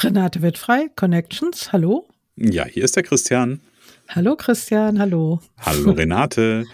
Renate 0.00 0.42
wird 0.42 0.58
frei, 0.58 0.88
Connections, 0.94 1.72
hallo. 1.72 2.06
Ja, 2.36 2.64
hier 2.64 2.84
ist 2.84 2.94
der 2.94 3.02
Christian. 3.02 3.60
Hallo 4.08 4.36
Christian, 4.36 5.00
hallo. 5.00 5.40
Hallo 5.58 5.90
Renate. 5.98 6.64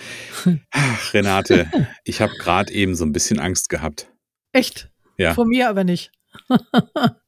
Ach, 0.70 1.14
Renate, 1.14 1.66
ich 2.04 2.20
habe 2.20 2.34
gerade 2.38 2.70
eben 2.72 2.94
so 2.94 3.04
ein 3.06 3.12
bisschen 3.12 3.40
Angst 3.40 3.70
gehabt. 3.70 4.12
Echt? 4.52 4.90
Ja. 5.16 5.32
Von 5.32 5.48
mir 5.48 5.70
aber 5.70 5.84
nicht. 5.84 6.12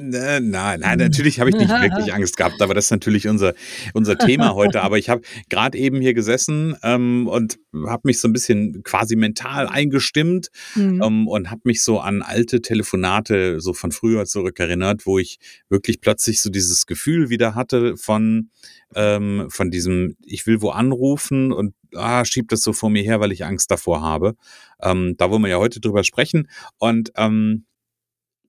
nein, 0.00 0.50
nein, 0.80 0.98
natürlich 0.98 1.40
habe 1.40 1.50
ich 1.50 1.56
nicht 1.56 1.70
wirklich 1.70 2.12
Angst 2.14 2.36
gehabt, 2.36 2.60
aber 2.62 2.74
das 2.74 2.86
ist 2.86 2.90
natürlich 2.90 3.28
unser, 3.28 3.54
unser 3.94 4.16
Thema 4.18 4.54
heute. 4.54 4.82
Aber 4.82 4.98
ich 4.98 5.08
habe 5.08 5.22
gerade 5.48 5.78
eben 5.78 6.00
hier 6.00 6.14
gesessen 6.14 6.76
ähm, 6.82 7.26
und 7.28 7.58
habe 7.86 8.02
mich 8.04 8.20
so 8.20 8.28
ein 8.28 8.32
bisschen 8.32 8.82
quasi 8.82 9.16
mental 9.16 9.66
eingestimmt 9.68 10.48
mhm. 10.74 11.02
ähm, 11.02 11.28
und 11.28 11.50
habe 11.50 11.62
mich 11.64 11.82
so 11.82 12.00
an 12.00 12.22
alte 12.22 12.62
Telefonate 12.62 13.60
so 13.60 13.72
von 13.72 13.92
früher 13.92 14.24
zurückerinnert, 14.24 15.06
wo 15.06 15.18
ich 15.18 15.38
wirklich 15.68 16.00
plötzlich 16.00 16.40
so 16.40 16.50
dieses 16.50 16.86
Gefühl 16.86 17.30
wieder 17.30 17.54
hatte 17.54 17.96
von, 17.96 18.50
ähm, 18.94 19.46
von 19.48 19.70
diesem, 19.70 20.16
ich 20.24 20.46
will 20.46 20.60
wo 20.62 20.70
anrufen 20.70 21.52
und 21.52 21.74
ah, 21.94 22.24
schieb 22.24 22.48
das 22.48 22.62
so 22.62 22.72
vor 22.72 22.90
mir 22.90 23.02
her, 23.02 23.20
weil 23.20 23.32
ich 23.32 23.44
Angst 23.44 23.70
davor 23.70 24.02
habe. 24.02 24.34
Ähm, 24.80 25.14
da 25.18 25.30
wollen 25.30 25.42
wir 25.42 25.48
ja 25.48 25.58
heute 25.58 25.80
drüber 25.80 26.04
sprechen. 26.04 26.48
Und 26.78 27.12
ähm, 27.16 27.64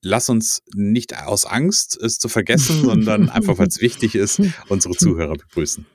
lass 0.04 0.30
uns 0.30 0.64
nicht 0.76 1.18
aus 1.18 1.46
Angst, 1.46 1.98
es 2.02 2.20
zu 2.20 2.30
vergessen, 2.30 2.84
sondern 2.84 3.30
einfach, 3.30 3.58
weil 3.58 3.68
es 3.68 3.82
wichtig 3.82 4.16
ist, 4.16 4.42
unsere 4.70 4.94
Zuhörer 4.94 5.34
begrüßen. 5.34 5.86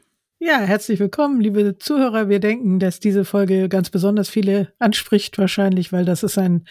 Ja, 0.40 0.60
herzlich 0.60 1.00
willkommen, 1.00 1.40
liebe 1.40 1.78
Zuhörer. 1.78 2.28
Wir 2.28 2.38
denken, 2.38 2.78
dass 2.78 3.00
diese 3.00 3.24
Folge 3.24 3.68
ganz 3.68 3.90
besonders 3.90 4.28
viele 4.28 4.72
anspricht, 4.78 5.36
wahrscheinlich, 5.36 5.92
weil 5.92 6.04
das 6.04 6.22
ist 6.22 6.38
ein 6.38 6.64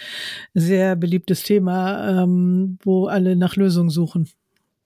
sehr 0.54 0.96
beliebtes 0.96 1.44
Thema, 1.44 2.24
ähm, 2.24 2.78
wo 2.84 3.08
alle 3.08 3.36
nach 3.36 3.58
Lösungen 3.58 3.90
suchen. 3.90 4.30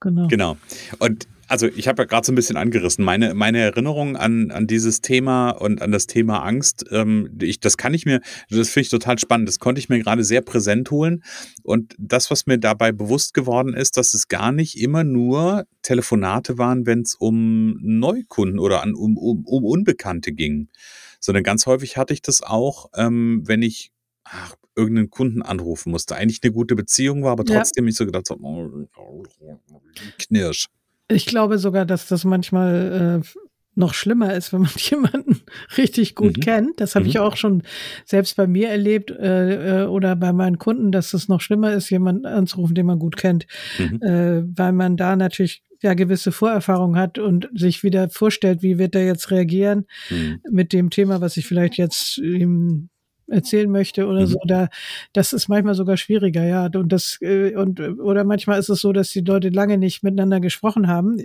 Genau. 0.00 0.26
Genau. 0.26 0.56
Und 0.98 1.28
also 1.52 1.66
ich 1.66 1.86
habe 1.86 2.00
ja 2.00 2.06
gerade 2.06 2.24
so 2.24 2.32
ein 2.32 2.34
bisschen 2.34 2.56
angerissen. 2.56 3.04
Meine, 3.04 3.34
meine 3.34 3.60
Erinnerung 3.60 4.16
an, 4.16 4.50
an 4.50 4.66
dieses 4.66 5.02
Thema 5.02 5.50
und 5.50 5.82
an 5.82 5.92
das 5.92 6.06
Thema 6.06 6.38
Angst, 6.38 6.86
ähm, 6.90 7.36
ich, 7.42 7.60
das 7.60 7.76
kann 7.76 7.92
ich 7.92 8.06
mir, 8.06 8.22
das 8.48 8.70
finde 8.70 8.84
ich 8.84 8.88
total 8.88 9.18
spannend. 9.18 9.48
Das 9.48 9.58
konnte 9.58 9.78
ich 9.78 9.90
mir 9.90 9.98
gerade 9.98 10.24
sehr 10.24 10.40
präsent 10.40 10.90
holen. 10.90 11.22
Und 11.62 11.94
das, 11.98 12.30
was 12.30 12.46
mir 12.46 12.56
dabei 12.56 12.90
bewusst 12.90 13.34
geworden 13.34 13.74
ist, 13.74 13.98
dass 13.98 14.14
es 14.14 14.28
gar 14.28 14.50
nicht 14.50 14.80
immer 14.80 15.04
nur 15.04 15.66
Telefonate 15.82 16.56
waren, 16.56 16.86
wenn 16.86 17.02
es 17.02 17.14
um 17.16 17.76
Neukunden 17.82 18.58
oder 18.58 18.82
an, 18.82 18.94
um, 18.94 19.18
um, 19.18 19.44
um 19.44 19.64
Unbekannte 19.66 20.32
ging. 20.32 20.70
Sondern 21.20 21.44
ganz 21.44 21.66
häufig 21.66 21.98
hatte 21.98 22.14
ich 22.14 22.22
das 22.22 22.42
auch, 22.42 22.88
ähm, 22.96 23.42
wenn 23.44 23.60
ich 23.60 23.92
ach, 24.24 24.54
irgendeinen 24.74 25.10
Kunden 25.10 25.42
anrufen 25.42 25.90
musste. 25.90 26.16
Eigentlich 26.16 26.40
eine 26.42 26.52
gute 26.52 26.76
Beziehung 26.76 27.24
war, 27.24 27.32
aber 27.32 27.44
trotzdem 27.44 27.84
ja. 27.84 27.90
ich 27.90 27.96
so 27.96 28.06
gedacht 28.06 28.26
so, 28.26 28.38
oh, 28.40 29.22
knirsch. 30.18 30.68
Ich 31.14 31.26
glaube 31.26 31.58
sogar, 31.58 31.84
dass 31.84 32.08
das 32.08 32.24
manchmal 32.24 33.22
äh, 33.22 33.38
noch 33.74 33.94
schlimmer 33.94 34.34
ist, 34.34 34.52
wenn 34.52 34.62
man 34.62 34.70
jemanden 34.76 35.40
richtig 35.76 36.14
gut 36.14 36.36
mhm. 36.36 36.40
kennt. 36.40 36.80
Das 36.80 36.94
habe 36.94 37.04
mhm. 37.04 37.10
ich 37.10 37.18
auch 37.18 37.36
schon 37.36 37.62
selbst 38.04 38.36
bei 38.36 38.46
mir 38.46 38.68
erlebt 38.68 39.10
äh, 39.10 39.82
äh, 39.82 39.86
oder 39.86 40.16
bei 40.16 40.32
meinen 40.32 40.58
Kunden, 40.58 40.92
dass 40.92 41.14
es 41.14 41.28
noch 41.28 41.40
schlimmer 41.40 41.72
ist, 41.72 41.90
jemanden 41.90 42.26
anzurufen, 42.26 42.74
den 42.74 42.86
man 42.86 42.98
gut 42.98 43.16
kennt, 43.16 43.46
mhm. 43.78 44.02
äh, 44.02 44.42
weil 44.56 44.72
man 44.72 44.96
da 44.96 45.16
natürlich 45.16 45.62
ja 45.82 45.94
gewisse 45.94 46.30
Vorerfahrung 46.30 46.96
hat 46.96 47.18
und 47.18 47.48
sich 47.54 47.82
wieder 47.82 48.08
vorstellt, 48.08 48.62
wie 48.62 48.78
wird 48.78 48.94
er 48.94 49.04
jetzt 49.04 49.30
reagieren 49.30 49.86
mhm. 50.10 50.40
mit 50.50 50.72
dem 50.72 50.90
Thema, 50.90 51.20
was 51.20 51.36
ich 51.36 51.46
vielleicht 51.46 51.76
jetzt 51.76 52.18
ihm 52.18 52.88
erzählen 53.32 53.70
möchte 53.70 54.06
oder 54.06 54.20
mhm. 54.20 54.26
so, 54.26 54.38
da 54.46 54.68
das 55.12 55.32
ist 55.32 55.48
manchmal 55.48 55.74
sogar 55.74 55.96
schwieriger, 55.96 56.44
ja. 56.44 56.66
Und 56.66 56.92
das 56.92 57.18
äh, 57.20 57.54
und 57.54 57.80
oder 57.80 58.24
manchmal 58.24 58.58
ist 58.58 58.68
es 58.68 58.80
so, 58.80 58.92
dass 58.92 59.10
die 59.10 59.20
Leute 59.20 59.48
lange 59.48 59.78
nicht 59.78 60.02
miteinander 60.02 60.40
gesprochen 60.40 60.88
haben. 60.88 61.18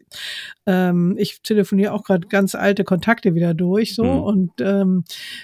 Ähm, 0.65 1.15
ich 1.17 1.41
telefoniere 1.41 1.93
auch 1.93 2.03
gerade 2.03 2.27
ganz 2.27 2.55
alte 2.55 2.83
Kontakte 2.83 3.35
wieder 3.35 3.53
durch, 3.53 3.95
so 3.95 4.03
mhm. 4.03 4.21
und 4.23 4.51
ähm, 4.61 5.03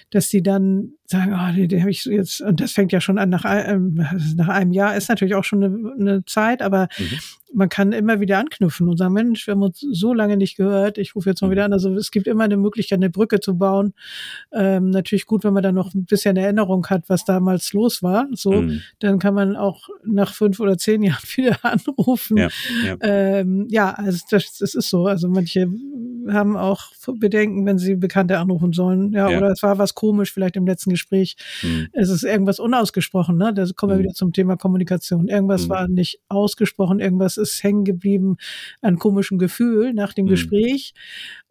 dass 0.09 0.29
die 0.29 0.41
dann 0.41 0.93
sagen, 1.13 1.33
oh, 1.33 1.55
den, 1.55 1.69
den 1.69 1.81
habe 1.81 1.91
ich 1.91 2.05
jetzt, 2.05 2.41
und 2.41 2.59
das 2.59 2.73
fängt 2.73 2.91
ja 2.91 2.99
schon 2.99 3.17
an 3.17 3.29
nach, 3.29 3.45
ähm, 3.45 4.05
nach 4.35 4.49
einem 4.49 4.73
Jahr, 4.73 4.95
ist 4.95 5.09
natürlich 5.09 5.35
auch 5.35 5.43
schon 5.43 5.63
eine, 5.63 5.93
eine 5.99 6.25
Zeit, 6.25 6.61
aber 6.61 6.89
mhm. 6.97 7.19
man 7.53 7.69
kann 7.69 7.93
immer 7.93 8.19
wieder 8.19 8.39
anknüpfen 8.39 8.89
und 8.89 8.97
sagen, 8.97 9.13
Mensch, 9.13 9.47
wir 9.47 9.53
haben 9.53 9.61
uns 9.61 9.79
so 9.79 10.13
lange 10.13 10.35
nicht 10.35 10.57
gehört, 10.57 10.97
ich 10.97 11.15
rufe 11.15 11.29
jetzt 11.29 11.41
mal 11.41 11.47
mhm. 11.47 11.51
wieder 11.51 11.65
an. 11.65 11.73
Also 11.73 11.93
es 11.95 12.11
gibt 12.11 12.27
immer 12.27 12.43
eine 12.43 12.57
Möglichkeit, 12.57 12.99
eine 12.99 13.09
Brücke 13.09 13.39
zu 13.39 13.57
bauen. 13.57 13.93
Ähm, 14.51 14.89
natürlich 14.89 15.25
gut, 15.25 15.43
wenn 15.43 15.53
man 15.53 15.63
dann 15.63 15.75
noch 15.75 15.93
ein 15.93 16.05
bisschen 16.05 16.35
Erinnerung 16.35 16.85
hat, 16.87 17.07
was 17.07 17.23
damals 17.25 17.71
los 17.73 18.03
war. 18.03 18.27
So, 18.33 18.51
mhm. 18.51 18.81
dann 18.99 19.19
kann 19.19 19.33
man 19.33 19.55
auch 19.55 19.87
nach 20.03 20.33
fünf 20.33 20.59
oder 20.59 20.77
zehn 20.77 21.03
Jahren 21.03 21.23
wieder 21.35 21.57
anrufen. 21.63 22.37
Ja, 22.37 22.49
ja. 22.85 22.97
Ähm, 23.01 23.67
ja 23.69 23.91
also 23.91 24.19
das, 24.29 24.57
das 24.57 24.75
ist 24.75 24.89
so. 24.89 25.05
Also 25.05 25.29
manche 25.29 25.67
haben 26.29 26.57
auch 26.57 26.91
Bedenken, 27.19 27.65
wenn 27.65 27.77
sie 27.77 27.95
Bekannte 27.95 28.37
anrufen 28.39 28.73
sollen. 28.73 29.11
Ja, 29.13 29.29
ja. 29.29 29.37
oder 29.37 29.51
es 29.51 29.63
war 29.63 29.77
was 29.77 29.95
komisch 29.95 30.31
vielleicht 30.31 30.55
im 30.55 30.65
letzten 30.65 30.91
Gespräch. 30.91 31.35
Mhm. 31.61 31.87
Es 31.93 32.09
ist 32.09 32.23
irgendwas 32.23 32.59
unausgesprochen, 32.59 33.37
ne? 33.37 33.53
Da 33.53 33.65
kommen 33.75 33.91
wir 33.91 33.97
mhm. 33.97 34.03
wieder 34.03 34.13
zum 34.13 34.33
Thema 34.33 34.57
Kommunikation. 34.57 35.27
Irgendwas 35.27 35.65
mhm. 35.65 35.69
war 35.69 35.87
nicht 35.87 36.19
ausgesprochen, 36.29 36.99
irgendwas 36.99 37.37
ist 37.37 37.63
hängen 37.63 37.83
geblieben 37.83 38.37
an 38.81 38.99
komischem 38.99 39.37
Gefühl 39.37 39.93
nach 39.93 40.13
dem 40.13 40.25
mhm. 40.25 40.29
Gespräch. 40.29 40.93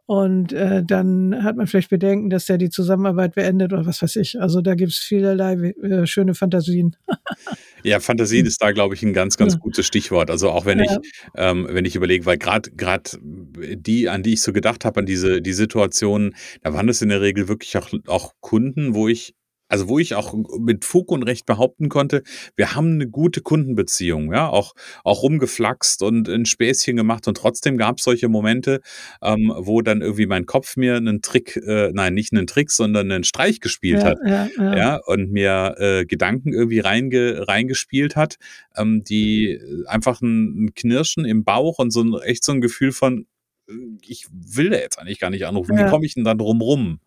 Und 0.06 0.52
äh, 0.52 0.82
dann 0.84 1.44
hat 1.44 1.56
man 1.56 1.66
vielleicht 1.66 1.90
Bedenken, 1.90 2.28
dass 2.28 2.46
der 2.46 2.58
die 2.58 2.70
Zusammenarbeit 2.70 3.34
beendet 3.34 3.72
oder 3.72 3.86
was 3.86 4.02
weiß 4.02 4.16
ich. 4.16 4.40
Also 4.40 4.60
da 4.60 4.74
gibt 4.74 4.92
es 4.92 4.98
vielerlei 4.98 5.74
äh, 5.80 6.06
schöne 6.06 6.34
Fantasien. 6.34 6.96
ja, 7.84 8.00
Fantasien 8.00 8.44
ist 8.44 8.60
da, 8.60 8.72
glaube 8.72 8.94
ich, 8.94 9.02
ein 9.02 9.12
ganz, 9.12 9.36
ganz 9.36 9.54
ja. 9.54 9.58
gutes 9.60 9.86
Stichwort. 9.86 10.30
Also 10.30 10.50
auch 10.50 10.66
wenn 10.66 10.80
ja. 10.80 10.84
ich, 10.84 11.12
ähm, 11.36 11.68
wenn 11.70 11.84
ich 11.84 11.94
überlege, 11.94 12.26
weil 12.26 12.36
gerade 12.36 12.70
gerade 12.72 13.10
die, 13.22 14.08
an 14.08 14.24
die 14.24 14.32
ich 14.32 14.42
so 14.42 14.52
gedacht 14.52 14.84
habe, 14.84 15.00
an 15.00 15.06
diese 15.06 15.40
die 15.40 15.52
Situationen, 15.52 16.34
da 16.62 16.74
waren 16.74 16.88
das 16.88 17.00
in 17.00 17.08
der 17.08 17.20
Regel 17.20 17.46
wirklich 17.46 17.76
auch, 17.76 17.88
auch 18.08 18.34
Kunden, 18.40 18.94
wo 18.94 19.06
ich 19.06 19.34
also 19.69 19.89
wo 19.89 19.99
ich 19.99 20.15
auch 20.15 20.34
mit 20.59 20.84
Fug 20.84 21.11
und 21.11 21.23
Recht 21.23 21.47
behaupten 21.47 21.89
konnte, 21.89 22.23
wir 22.56 22.75
haben 22.75 22.93
eine 22.93 23.09
gute 23.09 23.41
Kundenbeziehung, 23.41 24.33
ja, 24.33 24.49
auch, 24.49 24.75
auch 25.03 25.23
rumgeflaxt 25.23 26.03
und 26.03 26.29
ein 26.29 26.44
Späßchen 26.44 26.94
gemacht 26.94 27.26
und 27.26 27.38
trotzdem 27.38 27.79
gab 27.79 27.97
es 27.99 28.05
solche 28.05 28.29
Momente, 28.29 28.81
ähm, 29.23 29.50
wo 29.56 29.81
dann 29.81 30.03
irgendwie 30.03 30.26
mein 30.26 30.44
Kopf 30.44 30.76
mir 30.76 30.97
einen 30.97 31.23
Trick, 31.23 31.56
äh, 31.56 31.91
nein, 31.94 32.12
nicht 32.12 32.32
einen 32.32 32.47
Trick, 32.47 32.70
sondern 32.70 33.11
einen 33.11 33.25
Streich 33.25 33.61
gespielt 33.61 34.03
ja, 34.03 34.05
hat, 34.05 34.19
ja, 34.26 34.49
ja. 34.59 34.76
ja, 34.76 35.00
und 35.06 35.32
mir 35.32 35.75
äh, 35.79 36.05
Gedanken 36.05 36.53
irgendwie 36.53 36.81
reinge, 36.81 37.49
reingespielt 37.49 38.15
hat, 38.15 38.37
ähm, 38.76 39.05
die 39.05 39.58
einfach 39.87 40.20
ein, 40.20 40.65
ein 40.65 40.75
Knirschen 40.75 41.25
im 41.25 41.44
Bauch 41.44 41.79
und 41.79 41.93
so 41.93 42.03
ein, 42.03 42.15
echt 42.23 42.44
so 42.44 42.53
ein 42.53 42.61
Gefühl 42.61 42.93
von, 42.93 43.26
äh, 43.69 43.73
ich 44.06 44.26
will 44.31 44.69
da 44.69 44.76
jetzt 44.76 44.99
eigentlich 44.99 45.19
gar 45.19 45.31
nicht 45.31 45.47
anrufen, 45.47 45.79
wie 45.79 45.88
komme 45.88 46.05
ich 46.05 46.15
denn 46.15 46.25
da 46.25 46.35
drum 46.35 46.61
rum? 46.61 47.00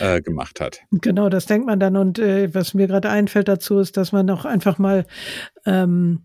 Äh, 0.00 0.20
gemacht 0.20 0.60
hat. 0.60 0.80
Genau, 0.90 1.28
das 1.28 1.46
denkt 1.46 1.66
man 1.66 1.80
dann. 1.80 1.96
Und 1.96 2.18
äh, 2.18 2.54
was 2.54 2.74
mir 2.74 2.86
gerade 2.86 3.10
einfällt 3.10 3.48
dazu, 3.48 3.78
ist, 3.78 3.96
dass 3.96 4.12
man 4.12 4.28
auch 4.30 4.44
einfach 4.44 4.78
mal 4.78 5.06
ähm, 5.64 6.22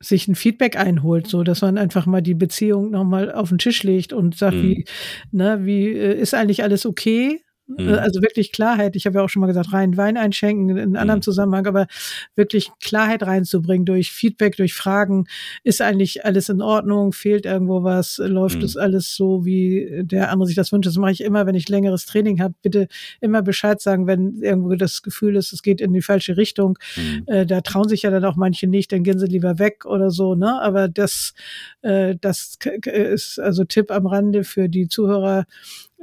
sich 0.00 0.26
ein 0.28 0.34
Feedback 0.34 0.76
einholt, 0.76 1.26
so 1.26 1.44
dass 1.44 1.62
man 1.62 1.78
einfach 1.78 2.06
mal 2.06 2.22
die 2.22 2.34
Beziehung 2.34 2.90
nochmal 2.90 3.32
auf 3.32 3.50
den 3.50 3.58
Tisch 3.58 3.82
legt 3.82 4.12
und 4.12 4.36
sagt, 4.36 4.56
mhm. 4.56 4.62
wie, 4.62 4.84
ne, 5.30 5.60
wie 5.64 5.88
äh, 5.88 6.18
ist 6.18 6.34
eigentlich 6.34 6.62
alles 6.62 6.86
okay? 6.86 7.40
Mhm. 7.66 7.94
Also 7.94 8.22
wirklich 8.22 8.52
Klarheit. 8.52 8.96
Ich 8.96 9.06
habe 9.06 9.18
ja 9.18 9.24
auch 9.24 9.28
schon 9.28 9.40
mal 9.40 9.46
gesagt, 9.46 9.72
rein 9.72 9.96
Wein 9.96 10.16
einschenken 10.16 10.70
in 10.70 10.78
einem 10.78 10.96
anderen 10.96 11.18
mhm. 11.18 11.22
Zusammenhang, 11.22 11.66
aber 11.66 11.86
wirklich 12.34 12.70
Klarheit 12.80 13.22
reinzubringen 13.22 13.84
durch 13.84 14.10
Feedback, 14.10 14.56
durch 14.56 14.74
Fragen. 14.74 15.26
Ist 15.62 15.80
eigentlich 15.80 16.24
alles 16.24 16.48
in 16.48 16.60
Ordnung? 16.60 17.12
Fehlt 17.12 17.46
irgendwo 17.46 17.82
was? 17.82 18.18
Läuft 18.18 18.58
mhm. 18.58 18.64
es 18.64 18.76
alles 18.76 19.14
so, 19.14 19.44
wie 19.44 20.02
der 20.02 20.30
andere 20.30 20.46
sich 20.46 20.56
das 20.56 20.72
wünscht? 20.72 20.88
Das 20.88 20.96
mache 20.96 21.12
ich 21.12 21.22
immer, 21.22 21.46
wenn 21.46 21.54
ich 21.54 21.68
längeres 21.68 22.06
Training 22.06 22.40
habe. 22.40 22.54
Bitte 22.62 22.88
immer 23.20 23.42
Bescheid 23.42 23.80
sagen, 23.80 24.06
wenn 24.06 24.42
irgendwo 24.42 24.74
das 24.74 25.02
Gefühl 25.02 25.36
ist, 25.36 25.52
es 25.52 25.62
geht 25.62 25.80
in 25.80 25.92
die 25.92 26.02
falsche 26.02 26.36
Richtung. 26.36 26.78
Mhm. 26.96 27.22
Äh, 27.26 27.46
da 27.46 27.60
trauen 27.60 27.88
sich 27.88 28.02
ja 28.02 28.10
dann 28.10 28.24
auch 28.24 28.36
manche 28.36 28.66
nicht, 28.66 28.92
dann 28.92 29.04
gehen 29.04 29.18
sie 29.18 29.26
lieber 29.26 29.58
weg 29.58 29.86
oder 29.86 30.10
so. 30.10 30.34
Ne? 30.34 30.60
Aber 30.60 30.88
das, 30.88 31.34
äh, 31.82 32.16
das 32.20 32.58
ist 32.84 33.38
also 33.38 33.64
Tipp 33.64 33.90
am 33.90 34.06
Rande 34.06 34.44
für 34.44 34.68
die 34.68 34.88
Zuhörer 34.88 35.46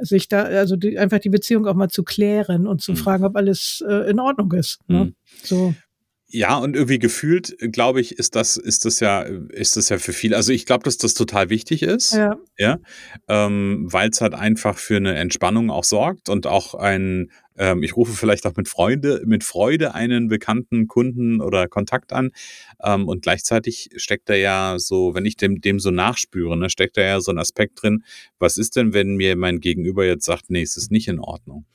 sich 0.01 0.27
da, 0.27 0.43
also 0.43 0.75
die, 0.75 0.97
einfach 0.97 1.19
die 1.19 1.29
Beziehung 1.29 1.67
auch 1.67 1.75
mal 1.75 1.89
zu 1.89 2.03
klären 2.03 2.67
und 2.67 2.81
zu 2.81 2.91
mhm. 2.91 2.97
fragen, 2.97 3.23
ob 3.25 3.35
alles 3.35 3.83
äh, 3.87 4.09
in 4.09 4.19
Ordnung 4.19 4.51
ist. 4.53 4.79
Ne? 4.87 5.05
Mhm. 5.05 5.15
So. 5.43 5.73
Ja, 6.31 6.57
und 6.57 6.75
irgendwie 6.75 6.99
gefühlt, 6.99 7.55
glaube 7.71 8.01
ich, 8.01 8.19
ist 8.19 8.35
das, 8.35 8.55
ist 8.55 8.85
das 8.85 8.99
ja, 8.99 9.21
ist 9.21 9.77
das 9.77 9.89
ja 9.89 9.97
für 9.97 10.13
viele. 10.13 10.35
Also 10.35 10.53
ich 10.53 10.67
glaube, 10.67 10.83
dass 10.83 10.99
das 10.99 11.15
total 11.15 11.49
wichtig 11.49 11.81
ist. 11.81 12.11
Ja. 12.11 12.37
Ja. 12.55 12.77
Ähm, 13.27 13.87
Weil 13.89 14.09
es 14.09 14.21
halt 14.21 14.35
einfach 14.35 14.77
für 14.77 14.97
eine 14.97 15.15
Entspannung 15.15 15.71
auch 15.71 15.83
sorgt 15.83 16.29
und 16.29 16.45
auch 16.45 16.75
ein, 16.75 17.31
ähm, 17.57 17.81
ich 17.81 17.97
rufe 17.97 18.13
vielleicht 18.13 18.45
auch 18.45 18.55
mit 18.55 18.67
Freude, 18.67 19.23
mit 19.25 19.43
Freude 19.43 19.95
einen 19.95 20.27
bekannten 20.27 20.87
Kunden 20.87 21.41
oder 21.41 21.67
Kontakt 21.67 22.13
an. 22.13 22.29
Ähm, 22.83 23.07
und 23.07 23.23
gleichzeitig 23.23 23.89
steckt 23.95 24.29
da 24.29 24.35
ja 24.35 24.75
so, 24.77 25.15
wenn 25.15 25.25
ich 25.25 25.35
dem, 25.35 25.61
dem 25.61 25.79
so 25.79 25.89
nachspüre, 25.89 26.55
ne, 26.55 26.69
steckt 26.69 26.97
da 26.97 27.01
ja 27.01 27.21
so 27.21 27.31
ein 27.31 27.39
Aspekt 27.39 27.81
drin. 27.81 28.03
Was 28.37 28.59
ist 28.59 28.75
denn, 28.75 28.93
wenn 28.93 29.15
mir 29.15 29.35
mein 29.35 29.61
Gegenüber 29.61 30.05
jetzt 30.05 30.25
sagt, 30.25 30.51
nee, 30.51 30.61
es 30.61 30.77
ist 30.77 30.91
nicht 30.91 31.07
in 31.07 31.19
Ordnung? 31.19 31.65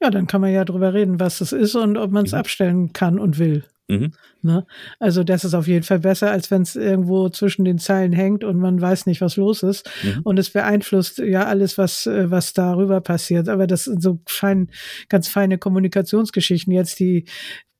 Ja, 0.00 0.08
dann 0.08 0.26
kann 0.26 0.40
man 0.40 0.52
ja 0.52 0.64
drüber 0.64 0.94
reden, 0.94 1.20
was 1.20 1.42
es 1.42 1.52
ist 1.52 1.74
und 1.74 1.98
ob 1.98 2.10
man 2.10 2.24
es 2.24 2.32
mhm. 2.32 2.38
abstellen 2.38 2.92
kann 2.94 3.18
und 3.18 3.38
will. 3.38 3.64
Mhm. 3.88 4.12
Ne? 4.42 4.66
Also 4.98 5.24
das 5.24 5.44
ist 5.44 5.54
auf 5.54 5.66
jeden 5.66 5.82
Fall 5.82 6.00
besser, 6.00 6.30
als 6.30 6.50
wenn 6.50 6.62
es 6.62 6.76
irgendwo 6.76 7.28
zwischen 7.30 7.64
den 7.64 7.78
Zeilen 7.78 8.12
hängt 8.12 8.44
und 8.44 8.58
man 8.58 8.80
weiß 8.80 9.06
nicht, 9.06 9.20
was 9.20 9.36
los 9.36 9.62
ist. 9.62 9.90
Mhm. 10.04 10.20
Und 10.24 10.38
es 10.38 10.50
beeinflusst 10.50 11.18
ja 11.18 11.46
alles, 11.46 11.78
was, 11.78 12.06
äh, 12.06 12.30
was 12.30 12.52
darüber 12.52 13.00
passiert. 13.00 13.48
Aber 13.48 13.66
das 13.66 13.84
sind 13.84 14.02
so 14.02 14.20
fein, 14.26 14.68
ganz 15.08 15.28
feine 15.28 15.58
Kommunikationsgeschichten 15.58 16.72
jetzt, 16.72 17.00
die, 17.00 17.24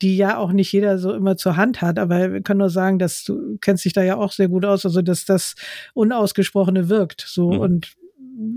die 0.00 0.16
ja 0.16 0.38
auch 0.38 0.52
nicht 0.52 0.72
jeder 0.72 0.98
so 0.98 1.12
immer 1.12 1.36
zur 1.36 1.56
Hand 1.56 1.82
hat. 1.82 1.98
Aber 1.98 2.32
wir 2.32 2.40
können 2.40 2.60
nur 2.60 2.70
sagen, 2.70 2.98
dass 2.98 3.24
du 3.24 3.58
kennst 3.60 3.84
dich 3.84 3.92
da 3.92 4.02
ja 4.02 4.16
auch 4.16 4.32
sehr 4.32 4.48
gut 4.48 4.64
aus, 4.64 4.86
also 4.86 5.02
dass 5.02 5.26
das 5.26 5.56
Unausgesprochene 5.92 6.88
wirkt. 6.88 7.24
So 7.26 7.52
mhm. 7.52 7.60
und 7.60 7.96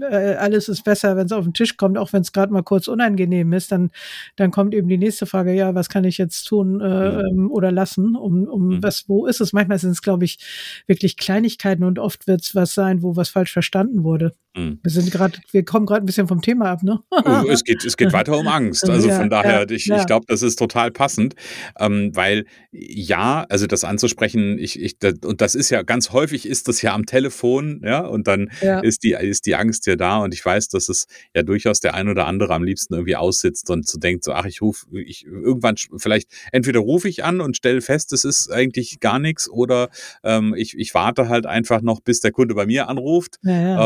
äh, 0.02 0.36
alles 0.36 0.70
ist 0.70 0.84
besser, 0.84 1.16
wenn 1.16 1.26
es 1.26 1.32
auf 1.32 1.44
den 1.44 1.54
Tisch 1.54 1.78
kommt, 1.78 1.98
auch 1.98 2.14
wenn 2.14 2.22
es 2.22 2.32
gerade 2.32 2.54
mal 2.54 2.64
kurz 2.64 2.88
unangenehm 2.88 3.54
ist, 3.54 3.72
dann, 3.72 3.92
dann 4.36 4.52
kommt 4.52 4.74
eben 4.74 4.88
die 4.88 4.98
nächste 4.98 5.26
Frage, 5.26 5.54
ja, 5.54 5.74
was 5.76 5.90
kann 5.90 6.04
ich 6.04 6.18
jetzt 6.18 6.44
tun 6.44 6.82
äh, 6.82 7.24
mhm. 7.32 7.52
oder 7.52 7.72
lassen, 7.72 8.16
um, 8.16 8.48
um 8.48 8.68
mhm. 8.68 8.84
was, 8.84 9.08
wo 9.08 9.26
ist 9.26 9.42
es? 9.42 9.54
Manchmal 9.54 9.80
sind 9.80 9.92
es, 9.92 10.02
glaube 10.02 10.26
ich, 10.26 10.40
wirklich 10.88 11.18
Kleinigkeiten 11.18 11.84
und 11.84 12.00
oft 12.00 12.28
wird 12.28 12.42
es 12.42 12.56
was 12.56 12.74
sein, 12.74 13.02
wo 13.02 13.16
was 13.16 13.30
falsch 13.30 13.54
verstanden 13.54 14.04
wurde. 14.04 14.34
Mhm. 14.56 14.80
Wir 14.84 14.92
sind 14.92 15.12
gerade, 15.12 15.40
wir 15.52 15.64
kommen 15.64 15.86
gerade 15.86 16.04
ein 16.04 16.06
bisschen 16.06 16.28
vom 16.28 16.42
Thema 16.42 16.72
ab, 16.72 16.84
ne? 16.84 17.00
oh, 17.10 17.46
es 17.50 17.64
geht, 17.64 17.86
es 17.86 17.96
geht 17.96 18.12
weiter 18.14 18.38
um 18.38 18.48
Angst. 18.48 18.90
Also 18.90 19.08
ja, 19.08 19.18
von 19.18 19.30
daher, 19.30 19.62
ja, 19.62 19.70
ich, 19.70 19.86
ja. 19.86 20.00
ich 20.00 20.06
glaube, 20.06 20.26
das 20.28 20.42
ist 20.42 20.60
total 20.60 20.92
passend, 20.92 21.36
ähm, 21.80 22.12
weil 22.14 22.46
ja, 22.72 23.46
also 23.50 23.66
das 23.66 23.86
anzusprechen, 23.86 24.58
ich, 24.60 24.80
ich, 24.80 25.00
das, 25.00 25.16
und 25.24 25.40
das 25.40 25.56
ist 25.56 25.70
ja 25.70 25.84
ganz 25.84 26.12
häufig 26.12 26.46
ist 26.46 26.68
das 26.68 26.82
ja 26.82 26.94
am 26.94 27.06
Telefon, 27.06 27.82
ja, 27.84 28.00
und 28.06 28.28
dann 28.28 28.50
ist 28.82 29.04
die, 29.04 29.12
ist 29.12 29.46
die 29.46 29.56
Angst 29.56 29.71
ja 29.86 29.96
da 29.96 30.18
und 30.18 30.34
ich 30.34 30.46
weiß, 30.46 30.70
dass 30.70 30.90
es 30.90 31.08
ja 31.36 31.44
durchaus 31.44 31.80
der 31.80 31.94
ein 31.94 32.10
oder 32.10 32.28
andere 32.28 32.54
am 32.54 32.64
liebsten 32.64 32.94
irgendwie 32.94 33.16
aussitzt 33.16 33.70
und 33.70 33.88
so 33.88 34.00
denkt, 34.00 34.24
so, 34.24 34.34
ach, 34.34 34.46
ich 34.46 34.62
rufe, 34.62 34.86
ich 34.94 35.26
irgendwann 35.26 35.76
vielleicht, 35.98 36.30
entweder 36.52 36.80
rufe 36.80 37.08
ich 37.08 37.24
an 37.24 37.42
und 37.42 37.58
stelle 37.58 37.82
fest, 37.82 38.14
es 38.14 38.26
ist 38.26 38.52
eigentlich 38.52 39.00
gar 39.00 39.20
nichts 39.20 39.50
oder 39.50 39.90
ähm, 40.24 40.54
ich, 40.56 40.78
ich 40.78 40.94
warte 40.94 41.30
halt 41.30 41.46
einfach 41.46 41.82
noch, 41.82 42.02
bis 42.02 42.20
der 42.20 42.32
Kunde 42.32 42.56
bei 42.56 42.66
mir 42.66 42.90
anruft. 42.90 43.38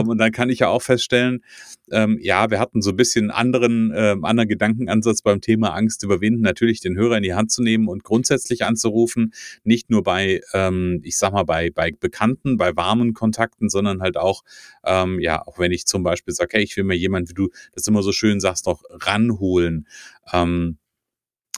Ähm, 0.01 0.09
und 0.09 0.17
dann 0.17 0.31
kann 0.31 0.49
ich 0.49 0.59
ja 0.59 0.69
auch 0.69 0.81
feststellen, 0.81 1.43
ähm, 1.91 2.17
ja, 2.21 2.49
wir 2.49 2.59
hatten 2.59 2.81
so 2.81 2.91
ein 2.91 2.95
bisschen 2.95 3.31
anderen, 3.31 3.91
äh, 3.91 4.15
anderen 4.21 4.49
Gedankenansatz 4.49 5.21
beim 5.21 5.41
Thema 5.41 5.73
Angst 5.73 6.03
überwinden, 6.03 6.41
natürlich 6.41 6.79
den 6.79 6.95
Hörer 6.95 7.17
in 7.17 7.23
die 7.23 7.33
Hand 7.33 7.51
zu 7.51 7.61
nehmen 7.61 7.87
und 7.87 8.03
grundsätzlich 8.03 8.65
anzurufen, 8.65 9.33
nicht 9.63 9.89
nur 9.89 10.03
bei, 10.03 10.41
ähm, 10.53 11.01
ich 11.03 11.17
sag 11.17 11.33
mal, 11.33 11.43
bei, 11.43 11.69
bei 11.69 11.91
Bekannten, 11.91 12.57
bei 12.57 12.75
warmen 12.75 13.13
Kontakten, 13.13 13.69
sondern 13.69 14.01
halt 14.01 14.17
auch, 14.17 14.43
ähm, 14.83 15.19
ja, 15.19 15.45
auch 15.45 15.59
wenn 15.59 15.71
ich 15.71 15.74
zum 15.83 16.03
Beispiel 16.03 16.33
sage, 16.33 16.57
hey, 16.57 16.63
ich 16.63 16.77
will 16.77 16.85
mir 16.85 16.95
jemand, 16.95 17.29
wie 17.29 17.33
du 17.33 17.49
das 17.73 17.87
immer 17.87 18.03
so 18.03 18.11
schön 18.11 18.39
sagst, 18.39 18.65
noch 18.65 18.83
ranholen. 18.89 19.87
Ähm, 20.31 20.77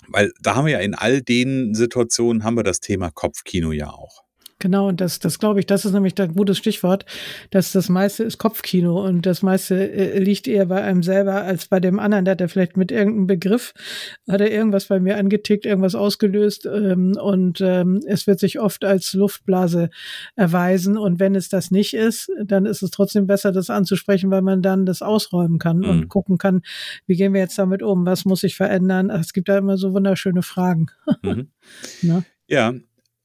weil 0.07 0.31
da 0.41 0.55
haben 0.55 0.65
wir 0.65 0.73
ja 0.73 0.79
in 0.79 0.95
all 0.95 1.21
den 1.21 1.73
Situationen 1.75 2.43
haben 2.43 2.55
wir 2.55 2.63
das 2.63 2.79
Thema 2.79 3.11
Kopfkino 3.11 3.71
ja 3.71 3.89
auch. 3.89 4.26
Genau, 4.59 4.87
und 4.87 5.01
das, 5.01 5.19
das 5.19 5.37
glaube 5.37 5.59
ich, 5.59 5.67
das 5.67 5.85
ist 5.85 5.93
nämlich 5.93 6.19
ein 6.19 6.33
gutes 6.33 6.57
Stichwort, 6.57 7.05
dass 7.51 7.71
das 7.71 7.89
meiste 7.89 8.23
ist 8.23 8.39
Kopfkino 8.39 9.05
und 9.05 9.27
das 9.27 9.43
meiste 9.43 9.91
äh, 9.91 10.17
liegt 10.17 10.47
eher 10.47 10.65
bei 10.65 10.81
einem 10.81 11.03
selber 11.03 11.43
als 11.43 11.67
bei 11.67 11.79
dem 11.79 11.99
anderen. 11.99 12.25
Der 12.25 12.31
hat 12.31 12.41
er 12.41 12.49
vielleicht 12.49 12.75
mit 12.75 12.91
irgendeinem 12.91 13.27
Begriff, 13.27 13.75
hat 14.27 14.41
er 14.41 14.51
irgendwas 14.51 14.85
bei 14.85 14.99
mir 14.99 15.17
angetickt, 15.17 15.67
irgendwas 15.67 15.93
ausgelöst 15.93 16.65
ähm, 16.65 17.15
und 17.21 17.61
ähm, 17.61 18.01
es 18.07 18.25
wird 18.25 18.39
sich 18.39 18.59
oft 18.59 18.83
als 18.83 19.13
Luftblase 19.13 19.91
erweisen 20.35 20.97
und 20.97 21.19
wenn 21.19 21.35
es 21.35 21.49
das 21.49 21.69
nicht 21.69 21.93
ist, 21.93 22.31
dann 22.43 22.65
ist 22.65 22.81
es 22.81 22.89
trotzdem 22.89 23.27
besser, 23.27 23.51
das 23.51 23.69
anzusprechen, 23.69 24.31
weil 24.31 24.41
man 24.41 24.63
dann 24.63 24.87
das 24.87 25.03
ausräumen 25.03 25.59
kann 25.59 25.79
mhm. 25.79 25.89
und 25.89 26.07
gucken 26.09 26.39
kann, 26.39 26.63
wie 27.05 27.15
gehen 27.15 27.33
wir 27.33 27.41
jetzt 27.41 27.59
damit 27.59 27.83
um, 27.83 28.07
was 28.07 28.25
muss 28.25 28.39
sich 28.39 28.55
verändern. 28.55 29.11
Es 29.11 29.33
gibt 29.33 29.49
da 29.49 29.57
immer 29.59 29.77
so 29.77 29.93
wunderschöne 29.93 30.41
Fragen. 30.41 30.87
Mhm. 31.21 31.49
Ja, 32.49 32.73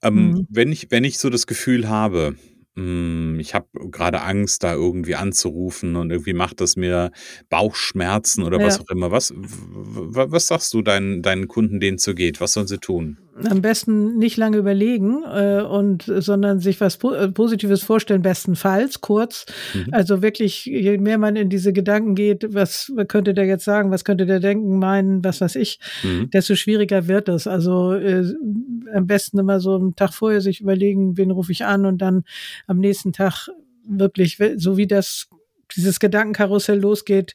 ähm, 0.03 0.33
mhm. 0.33 0.47
wenn, 0.51 0.73
ich, 0.73 0.91
wenn 0.91 1.05
ich 1.05 1.19
so 1.19 1.31
das 1.31 1.47
Gefühl 1.47 1.89
habe, 1.89 2.37
mh, 2.75 2.83
hm, 2.83 3.41
ich 3.41 3.55
habe 3.55 3.67
gerade 3.91 4.23
Angst, 4.23 4.63
da 4.63 4.75
irgendwie 4.75 5.15
anzurufen 5.15 5.97
und 5.97 6.11
irgendwie 6.11 6.35
macht 6.35 6.61
das 6.61 6.77
mir 6.77 7.11
Bauchschmerzen 7.49 8.43
oder 8.43 8.61
ja. 8.61 8.67
was 8.67 8.81
auch 8.81 8.89
immer. 8.91 9.11
Was, 9.11 9.33
was 9.35 10.47
sagst 10.47 10.75
du 10.75 10.83
deinen, 10.83 11.23
deinen 11.23 11.49
Kunden, 11.49 11.81
denen 11.81 11.97
es 11.97 12.05
so 12.05 12.15
geht? 12.15 12.41
Was 12.41 12.53
sollen 12.53 12.67
sie 12.69 12.79
tun? 12.79 13.19
Am 13.35 13.63
besten 13.63 14.19
nicht 14.19 14.37
lange 14.37 14.59
überlegen 14.59 15.23
äh, 15.25 15.63
und 15.63 16.05
sondern 16.05 16.61
sich 16.61 16.81
was 16.81 16.99
po 16.99 17.13
äh, 17.13 17.29
Positives 17.29 17.83
vorstellen, 17.83 18.23
bestenfalls 18.23 19.01
kurz. 19.01 19.47
Mhm. 19.75 19.89
Also 19.93 20.23
wirklich, 20.23 20.67
je 20.67 20.99
mehr 20.99 21.19
man 21.19 21.37
in 21.37 21.49
diese 21.49 21.73
Gedanken 21.73 22.15
geht, 22.15 22.55
was 22.55 22.93
könnte 23.09 23.33
der 23.35 23.47
jetzt 23.47 23.65
sagen, 23.65 23.91
was 23.91 24.05
könnte 24.05 24.27
der 24.27 24.41
denken, 24.41 24.79
meinen, 24.79 25.25
was 25.25 25.41
weiß 25.41 25.57
ich, 25.57 25.81
mhm. 26.03 26.31
desto 26.31 26.55
schwieriger 26.55 27.09
wird 27.09 27.29
es. 27.29 27.47
Also 27.47 27.95
äh, 27.95 28.25
am 28.93 29.07
besten 29.07 29.39
immer 29.39 29.61
so 29.61 29.77
einen 29.77 29.97
Tag 29.97 30.13
vorher 30.13 30.41
sich 30.41 30.61
überlegen, 30.61 31.17
wen 31.17 31.31
rufe 31.31 31.53
ich 31.53 31.65
an 31.65 31.87
und 31.87 32.03
dann 32.03 32.25
am 32.67 32.79
nächsten 32.79 33.13
Tag 33.13 33.49
wirklich, 33.87 34.39
so 34.57 34.77
wie 34.77 34.87
das 34.87 35.29
dieses 35.75 36.01
Gedankenkarussell 36.01 36.79
losgeht, 36.79 37.35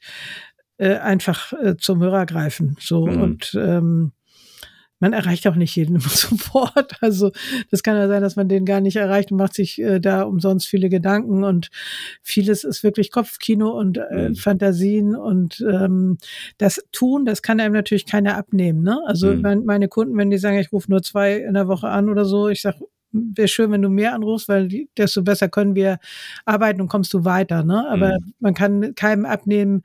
äh, 0.77 0.96
einfach 0.98 1.54
äh, 1.54 1.75
zum 1.77 2.01
Hörer 2.01 2.27
greifen. 2.27 2.77
So 2.80 3.08
mhm. 3.08 3.22
und 3.22 3.58
ähm, 3.60 4.12
man 5.00 5.13
erreicht 5.13 5.48
auch 5.48 5.56
nicht 5.56 5.75
jeden 5.75 6.00
sofort. 6.00 6.98
Also 7.01 7.32
das 7.70 7.84
kann 7.84 7.98
ja 7.98 8.08
sein, 8.08 8.22
dass 8.22 8.36
man 8.36 8.50
den 8.50 8.66
gar 8.66 8.82
nicht 8.82 8.96
erreicht 8.96 9.32
und 9.32 9.38
macht 9.38 9.54
sich 9.54 9.80
äh, 9.82 10.00
da 10.00 10.24
umsonst 10.24 10.68
viele 10.68 10.89
Gedanken 10.89 11.44
und 11.44 11.70
vieles 12.22 12.63
ist 12.63 12.84
wirklich 12.84 13.12
Kopfkino 13.12 13.70
und 13.70 13.98
äh, 13.98 14.30
mhm. 14.30 14.36
Fantasien 14.36 15.16
und 15.16 15.63
ähm, 15.70 16.18
das 16.58 16.84
Tun, 16.92 17.25
das 17.25 17.42
kann 17.42 17.60
einem 17.60 17.74
natürlich 17.74 18.06
keiner 18.06 18.38
abnehmen. 18.38 18.84
Ne? 18.84 19.00
Also 19.06 19.34
mhm. 19.34 19.42
mein, 19.42 19.66
meine 19.66 19.88
Kunden, 19.88 20.18
wenn 20.18 20.30
die 20.30 20.38
sagen, 20.38 20.58
ich 20.58 20.72
rufe 20.72 20.89
nur 20.89 21.04
zwei 21.04 21.36
in 21.36 21.54
der 21.54 21.68
Woche 21.68 21.89
an 21.89 22.10
oder 22.10 22.25
so, 22.25 22.50
ich 22.50 22.62
sage, 22.62 22.80
wäre 23.12 23.48
schön, 23.48 23.72
wenn 23.72 23.82
du 23.82 23.89
mehr 23.89 24.13
anrufst, 24.13 24.50
weil 24.50 24.88
desto 24.98 25.24
besser 25.24 25.50
können 25.50 25.75
wir 25.75 25.98
arbeiten 26.46 26.82
und 26.82 26.88
kommst 26.88 27.13
du 27.13 27.25
weiter. 27.25 27.63
Ne? 27.63 27.88
Aber 27.89 28.20
mhm. 28.20 28.34
man 28.39 28.54
kann 28.54 28.96
keinem 28.96 29.25
abnehmen, 29.25 29.84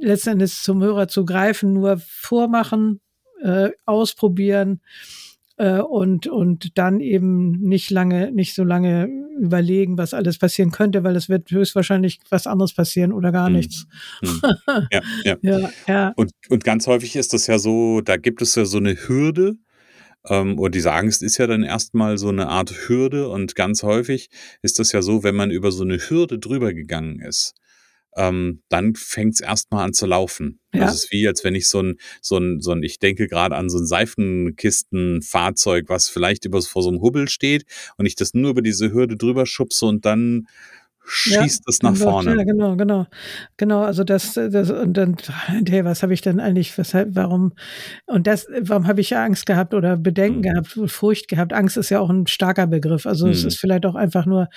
letztendlich 0.00 0.54
zum 0.54 0.82
Hörer 0.82 1.08
zu 1.08 1.24
greifen, 1.24 1.74
nur 1.74 1.98
vormachen, 1.98 3.00
äh, 3.42 3.70
ausprobieren 3.86 4.80
äh, 5.56 5.80
und, 5.80 6.26
und 6.26 6.78
dann 6.78 7.00
eben 7.00 7.52
nicht 7.60 7.90
lange, 7.90 8.32
nicht 8.32 8.54
so 8.54 8.64
lange 8.64 9.08
überlegen, 9.38 9.98
was 9.98 10.14
alles 10.14 10.38
passieren 10.38 10.70
könnte, 10.70 11.04
weil 11.04 11.16
es 11.16 11.28
wird 11.28 11.50
höchstwahrscheinlich 11.50 12.20
was 12.30 12.46
anderes 12.46 12.74
passieren 12.74 13.12
oder 13.12 13.32
gar 13.32 13.46
hm. 13.46 13.54
nichts. 13.54 13.86
Hm. 14.20 14.40
Ja, 14.90 15.02
ja. 15.24 15.36
ja, 15.42 15.70
ja. 15.86 16.12
Und, 16.16 16.32
und 16.48 16.64
ganz 16.64 16.86
häufig 16.86 17.16
ist 17.16 17.32
das 17.32 17.46
ja 17.46 17.58
so, 17.58 18.00
da 18.00 18.16
gibt 18.16 18.42
es 18.42 18.54
ja 18.54 18.64
so 18.64 18.78
eine 18.78 18.94
Hürde, 18.94 19.56
ähm, 20.28 20.58
oder 20.58 20.70
diese 20.70 20.92
Angst 20.92 21.22
ist 21.22 21.38
ja 21.38 21.46
dann 21.46 21.62
erstmal 21.62 22.18
so 22.18 22.28
eine 22.28 22.48
Art 22.48 22.88
Hürde 22.88 23.28
und 23.28 23.54
ganz 23.54 23.82
häufig 23.82 24.28
ist 24.62 24.78
das 24.78 24.92
ja 24.92 25.02
so, 25.02 25.22
wenn 25.22 25.34
man 25.34 25.50
über 25.50 25.72
so 25.72 25.82
eine 25.82 25.98
Hürde 25.98 26.38
drüber 26.38 26.72
gegangen 26.72 27.20
ist, 27.20 27.54
ähm, 28.16 28.62
dann 28.68 28.94
fängt 28.94 29.34
es 29.34 29.40
erstmal 29.40 29.84
an 29.84 29.92
zu 29.92 30.06
laufen. 30.06 30.60
Ja. 30.72 30.80
Das 30.80 30.94
ist 30.94 31.12
wie, 31.12 31.26
als 31.28 31.44
wenn 31.44 31.54
ich 31.54 31.68
so 31.68 31.82
ein, 31.82 31.96
so 32.20 32.38
ein, 32.38 32.60
so 32.60 32.72
ein, 32.72 32.82
ich 32.82 32.98
denke 32.98 33.28
gerade 33.28 33.56
an 33.56 33.68
so 33.68 33.78
ein 33.78 33.86
Seifenkistenfahrzeug, 33.86 35.88
was 35.88 36.08
vielleicht 36.08 36.44
über, 36.44 36.60
vor 36.62 36.82
so 36.82 36.88
einem 36.88 37.02
Hubbel 37.02 37.28
steht 37.28 37.64
und 37.96 38.06
ich 38.06 38.16
das 38.16 38.34
nur 38.34 38.50
über 38.50 38.62
diese 38.62 38.92
Hürde 38.92 39.16
drüber 39.16 39.46
schubse 39.46 39.86
und 39.86 40.04
dann 40.04 40.46
schießt 41.10 41.68
es 41.68 41.82
nach 41.82 41.96
vorne. 41.96 42.36
Ja, 42.36 42.44
genau, 42.44 42.76
genau. 42.76 43.06
Genau, 43.56 43.82
also 43.82 44.04
das, 44.04 44.34
das 44.34 44.70
und 44.70 44.94
dann, 44.94 45.16
hey, 45.68 45.84
was 45.84 46.02
habe 46.02 46.14
ich 46.14 46.20
denn 46.20 46.40
eigentlich, 46.40 46.76
weshalb, 46.78 47.14
warum, 47.14 47.52
und 48.06 48.26
das, 48.26 48.46
warum 48.60 48.86
habe 48.86 49.00
ich 49.00 49.16
Angst 49.16 49.46
gehabt 49.46 49.74
oder 49.74 49.96
Bedenken 49.96 50.38
mhm. 50.38 50.42
gehabt, 50.42 50.78
Furcht 50.86 51.28
gehabt? 51.28 51.52
Angst 51.52 51.76
ist 51.76 51.90
ja 51.90 52.00
auch 52.00 52.10
ein 52.10 52.26
starker 52.26 52.66
Begriff. 52.66 53.06
Also 53.06 53.26
mhm. 53.26 53.32
es 53.32 53.44
ist 53.44 53.58
vielleicht 53.58 53.86
auch 53.86 53.94
einfach 53.94 54.26
nur 54.26 54.48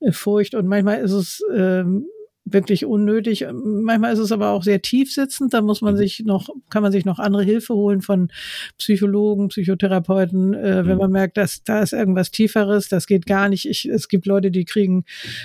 äh, 0.00 0.12
Furcht 0.12 0.54
und 0.54 0.66
manchmal 0.66 1.00
ist 1.00 1.12
es 1.12 1.42
ähm, 1.54 2.06
wirklich 2.44 2.84
unnötig. 2.84 3.46
Manchmal 3.52 4.12
ist 4.12 4.18
es 4.18 4.32
aber 4.32 4.50
auch 4.50 4.62
sehr 4.62 4.82
tief 4.82 5.12
sitzend. 5.12 5.54
Da 5.54 5.62
muss 5.62 5.80
man 5.80 5.94
mhm. 5.94 5.98
sich 5.98 6.22
noch, 6.24 6.48
kann 6.68 6.82
man 6.82 6.92
sich 6.92 7.04
noch 7.04 7.18
andere 7.18 7.42
Hilfe 7.42 7.74
holen 7.74 8.02
von 8.02 8.30
Psychologen, 8.78 9.48
Psychotherapeuten, 9.48 10.54
äh, 10.54 10.86
wenn 10.86 10.94
mhm. 10.94 10.98
man 10.98 11.10
merkt, 11.10 11.36
dass 11.36 11.64
da 11.64 11.82
ist 11.82 11.92
irgendwas 11.92 12.30
Tieferes, 12.30 12.88
das 12.88 13.06
geht 13.06 13.26
gar 13.26 13.48
nicht. 13.48 13.66
Ich, 13.66 13.86
es 13.88 14.08
gibt 14.08 14.26
Leute, 14.26 14.50
die 14.50 14.64
kriegen 14.64 15.04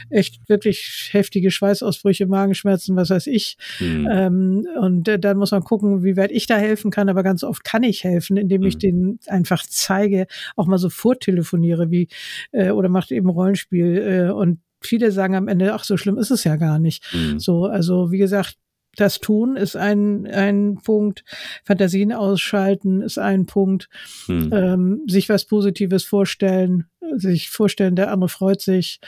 echt 0.09 0.47
wirklich 0.49 1.09
heftige 1.11 1.51
Schweißausbrüche, 1.51 2.27
Magenschmerzen, 2.27 2.95
was 2.95 3.09
weiß 3.09 3.27
ich. 3.27 3.57
Mhm. 3.79 4.07
Ähm, 4.11 4.67
und 4.79 5.07
äh, 5.07 5.19
dann 5.19 5.37
muss 5.37 5.51
man 5.51 5.63
gucken, 5.63 6.03
wie 6.03 6.17
weit 6.17 6.31
ich 6.31 6.47
da 6.47 6.57
helfen 6.57 6.91
kann. 6.91 7.09
Aber 7.09 7.23
ganz 7.23 7.43
oft 7.43 7.63
kann 7.63 7.83
ich 7.83 8.03
helfen, 8.03 8.35
indem 8.35 8.63
ich 8.63 8.75
mhm. 8.75 8.79
denen 8.79 9.19
einfach 9.27 9.65
zeige, 9.67 10.27
auch 10.57 10.67
mal 10.67 10.77
so 10.77 10.89
vortelefoniere, 10.89 11.91
wie 11.91 12.09
äh, 12.51 12.71
oder 12.71 12.89
macht 12.89 13.11
eben 13.11 13.29
Rollenspiel 13.29 14.27
äh, 14.29 14.31
und 14.31 14.59
viele 14.81 15.11
sagen 15.11 15.35
am 15.35 15.47
Ende, 15.47 15.73
ach, 15.73 15.83
so 15.83 15.97
schlimm 15.97 16.17
ist 16.17 16.31
es 16.31 16.43
ja 16.43 16.55
gar 16.55 16.79
nicht. 16.79 17.03
Mhm. 17.13 17.39
So, 17.39 17.65
also 17.65 18.11
wie 18.11 18.17
gesagt, 18.17 18.55
das 18.95 19.19
Tun 19.19 19.55
ist 19.55 19.75
ein, 19.75 20.27
ein 20.27 20.79
Punkt, 20.83 21.23
Fantasien 21.63 22.11
ausschalten 22.11 23.01
ist 23.01 23.17
ein 23.17 23.45
Punkt, 23.45 23.89
mhm. 24.27 24.51
ähm, 24.51 25.01
sich 25.07 25.29
was 25.29 25.45
Positives 25.45 26.03
vorstellen, 26.03 26.85
sich 27.15 27.49
vorstellen, 27.49 27.95
der 27.95 28.11
andere 28.11 28.29
freut 28.29 28.61
sich, 28.61 28.99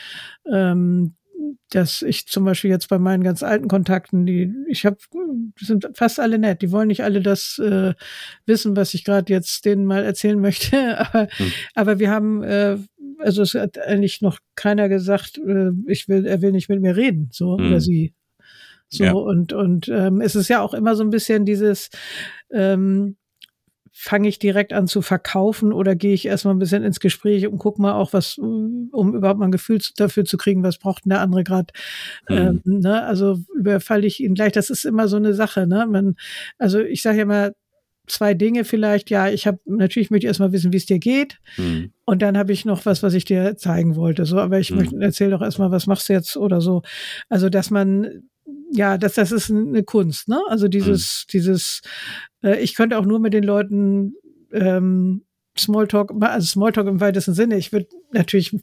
ähm, 0.50 1.16
dass 1.70 2.01
ich 2.01 2.28
zum 2.28 2.46
Beispiel 2.46 2.70
jetzt 2.70 2.90
bei 2.90 3.00
meinen 3.00 3.24
ganz 3.24 3.44
alten 3.44 3.68
Kontakten, 3.68 4.25
die 4.25 4.54
ich 4.68 4.86
habe, 4.86 4.98
sind 5.60 5.90
fast 5.94 6.20
alle 6.20 6.38
nett. 6.38 6.62
Die 6.62 6.72
wollen 6.72 6.90
nicht 6.90 7.04
alle 7.04 7.22
das 7.22 7.58
äh, 7.60 7.94
wissen, 8.46 8.75
was 8.75 8.94
ich 8.94 9.04
gerade 9.04 9.32
jetzt 9.32 9.66
denen 9.66 9.86
mal 9.86 10.04
erzählen 10.04 10.40
möchte. 10.40 11.00
aber, 11.00 11.28
hm. 11.32 11.51
aber 11.74 12.00
wir 12.00 12.12
haben, 12.12 12.44
äh, 12.44 12.78
also 13.22 13.42
es 13.42 13.54
hat 13.54 13.78
eigentlich 13.80 14.22
noch 14.22 14.40
keiner 14.56 14.90
gesagt, 14.90 15.38
äh, 15.38 15.72
ich 15.88 16.08
will, 16.08 16.25
er 16.25 16.42
will 16.42 16.51
nicht 16.51 16.70
mit 16.70 16.82
mir 16.82 16.96
reden, 16.96 17.30
so 17.32 17.58
hm. 17.58 17.68
oder 17.68 17.82
sie. 17.82 18.13
So 18.90 19.04
ja. 19.06 19.13
und 19.13 19.54
und 19.54 19.88
ähm, 19.88 20.20
es 20.20 20.36
ist 20.36 20.50
ja 20.50 20.62
auch 20.62 20.74
immer 20.74 20.96
so 20.96 21.04
ein 21.04 21.12
bisschen 21.12 21.46
dieses 21.46 21.90
ähm, 22.51 23.16
fange 23.94 24.30
ich 24.30 24.40
direkt 24.40 24.74
an 24.74 24.88
zu 24.88 25.01
verkaufen 25.01 25.74
oder 25.74 25.96
gehe 25.96 26.13
ich 26.13 26.25
erstmal 26.25 26.56
ein 26.56 26.60
bisschen 26.60 26.84
ins 26.84 27.00
Gespräch 27.00 27.48
und 27.48 27.58
guck 27.58 27.78
mal 27.78 27.94
auch 27.94 28.13
was, 28.13 28.38
um 28.38 28.90
überhaupt 29.13 29.40
mal 29.40 29.46
ein 29.46 29.51
Gefühl 29.51 29.80
dafür 29.98 30.24
zu 30.24 30.38
kriegen, 30.38 30.63
was 30.63 30.78
braucht 30.78 31.06
denn 31.06 31.12
der 31.12 31.22
andere 31.22 31.44
gerade. 31.44 31.74
Mhm. 32.30 32.36
Ähm, 32.36 32.62
ne? 32.66 33.04
Also 33.04 33.38
überfalle 33.56 34.08
ich 34.08 34.22
ihn 34.22 34.34
gleich. 34.34 34.54
Das 34.54 34.70
ist 34.70 34.86
immer 34.86 35.08
so 35.08 35.18
eine 35.18 35.34
Sache. 35.34 35.68
Ne? 35.68 35.86
Man, 35.88 36.16
also 36.58 36.80
ich 36.80 37.01
sage 37.01 37.20
ja 37.20 37.25
mal, 37.25 37.54
zwei 38.12 38.34
Dinge 38.34 38.63
vielleicht. 38.65 39.10
Ja, 39.10 39.30
ich 39.30 39.48
habe 39.48 39.60
natürlich 39.65 40.12
möchte 40.12 40.25
ich 40.25 40.30
erstmal 40.30 40.51
wissen, 40.51 40.74
wie 40.74 40.77
es 40.77 40.86
dir 40.86 41.00
geht. 41.00 41.39
Mhm. 41.58 41.91
Und 42.06 42.22
dann 42.22 42.38
habe 42.38 42.51
ich 42.51 42.65
noch 42.65 42.86
was, 42.86 43.03
was 43.03 43.13
ich 43.13 43.25
dir 43.25 43.58
zeigen 43.58 43.96
wollte. 43.96 44.25
So, 44.25 44.38
aber 44.39 44.60
ich 44.60 44.72
mhm. 44.72 44.77
möchte 44.77 44.98
erzähl 45.00 45.32
doch 45.32 45.41
erstmal, 45.41 45.72
was 45.72 45.88
machst 45.88 46.10
du 46.10 46.13
jetzt 46.13 46.38
oder 46.38 46.62
so. 46.62 46.82
Also, 47.30 47.50
dass 47.50 47.72
man 47.72 48.24
ja, 48.72 48.98
das, 48.98 49.15
das 49.15 49.32
ist 49.32 49.51
eine 49.51 49.84
Kunst, 49.84 50.30
ne? 50.30 50.41
Also 50.48 50.68
dieses, 50.68 51.25
mhm. 51.27 51.32
dieses, 51.32 51.82
äh, 52.44 52.60
ich 52.62 52.75
könnte 52.75 52.98
auch 52.98 53.06
nur 53.06 53.20
mit 53.20 53.34
den 53.34 53.44
Leuten 53.44 54.13
ähm, 54.53 55.24
Smalltalk, 55.58 56.12
also 56.22 56.48
Smalltalk 56.48 56.88
im 56.88 57.01
weitesten 57.01 57.34
Sinne. 57.34 57.58
Ich 57.58 57.74
würde 57.74 57.88
natürlich 58.12 58.58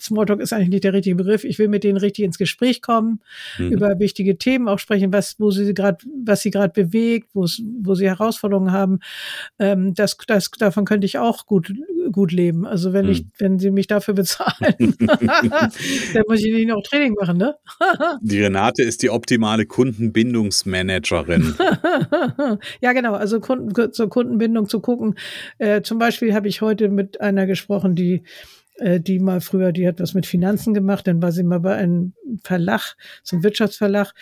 Smalltalk 0.00 0.40
ist 0.40 0.52
eigentlich 0.52 0.68
nicht 0.68 0.84
der 0.84 0.92
richtige 0.92 1.16
Begriff. 1.16 1.44
Ich 1.44 1.58
will 1.58 1.68
mit 1.68 1.84
denen 1.84 1.98
richtig 1.98 2.24
ins 2.24 2.38
Gespräch 2.38 2.82
kommen, 2.82 3.20
mhm. 3.58 3.72
über 3.72 3.98
wichtige 3.98 4.38
Themen 4.38 4.68
auch 4.68 4.78
sprechen, 4.78 5.12
was, 5.12 5.38
wo 5.38 5.50
sie 5.50 5.74
gerade, 5.74 5.98
was 6.24 6.42
sie 6.42 6.50
gerade 6.50 6.72
bewegt, 6.72 7.28
wo 7.32 7.46
sie 7.46 8.06
Herausforderungen 8.06 8.72
haben. 8.72 9.00
Ähm, 9.58 9.94
das, 9.94 10.16
das, 10.26 10.50
davon 10.50 10.84
könnte 10.84 11.06
ich 11.06 11.18
auch 11.18 11.46
gut, 11.46 11.72
gut 12.10 12.32
leben. 12.32 12.66
Also 12.66 12.92
wenn 12.92 13.06
mhm. 13.06 13.12
ich, 13.12 13.24
wenn 13.38 13.58
sie 13.58 13.70
mich 13.70 13.86
dafür 13.86 14.14
bezahlen, 14.14 14.54
dann 14.78 16.22
muss 16.28 16.44
ich 16.44 16.52
nicht 16.52 16.68
noch 16.68 16.82
Training 16.82 17.14
machen, 17.14 17.38
ne? 17.38 17.54
die 18.22 18.42
Renate 18.42 18.82
ist 18.82 19.02
die 19.02 19.10
optimale 19.10 19.66
Kundenbindungsmanagerin. 19.66 21.54
ja, 22.80 22.92
genau. 22.92 23.14
Also 23.14 23.40
Kunden, 23.40 23.92
zur 23.92 24.08
Kundenbindung 24.08 24.68
zu 24.68 24.80
gucken. 24.80 25.16
Äh, 25.58 25.82
zum 25.82 25.98
Beispiel 25.98 26.34
habe 26.34 26.48
ich 26.48 26.60
heute 26.60 26.88
mit 26.88 27.20
einer 27.20 27.46
gesprochen, 27.46 27.94
die 27.94 28.22
die 29.00 29.18
mal 29.18 29.40
früher, 29.40 29.72
die 29.72 29.86
hat 29.86 30.00
was 30.00 30.14
mit 30.14 30.26
Finanzen 30.26 30.74
gemacht, 30.74 31.06
dann 31.06 31.22
war 31.22 31.32
sie 31.32 31.44
mal 31.44 31.60
bei 31.60 31.76
einem 31.76 32.14
Verlag, 32.42 32.96
so 33.22 33.36
einem 33.36 33.44
Wirtschaftsverlag 33.44 34.12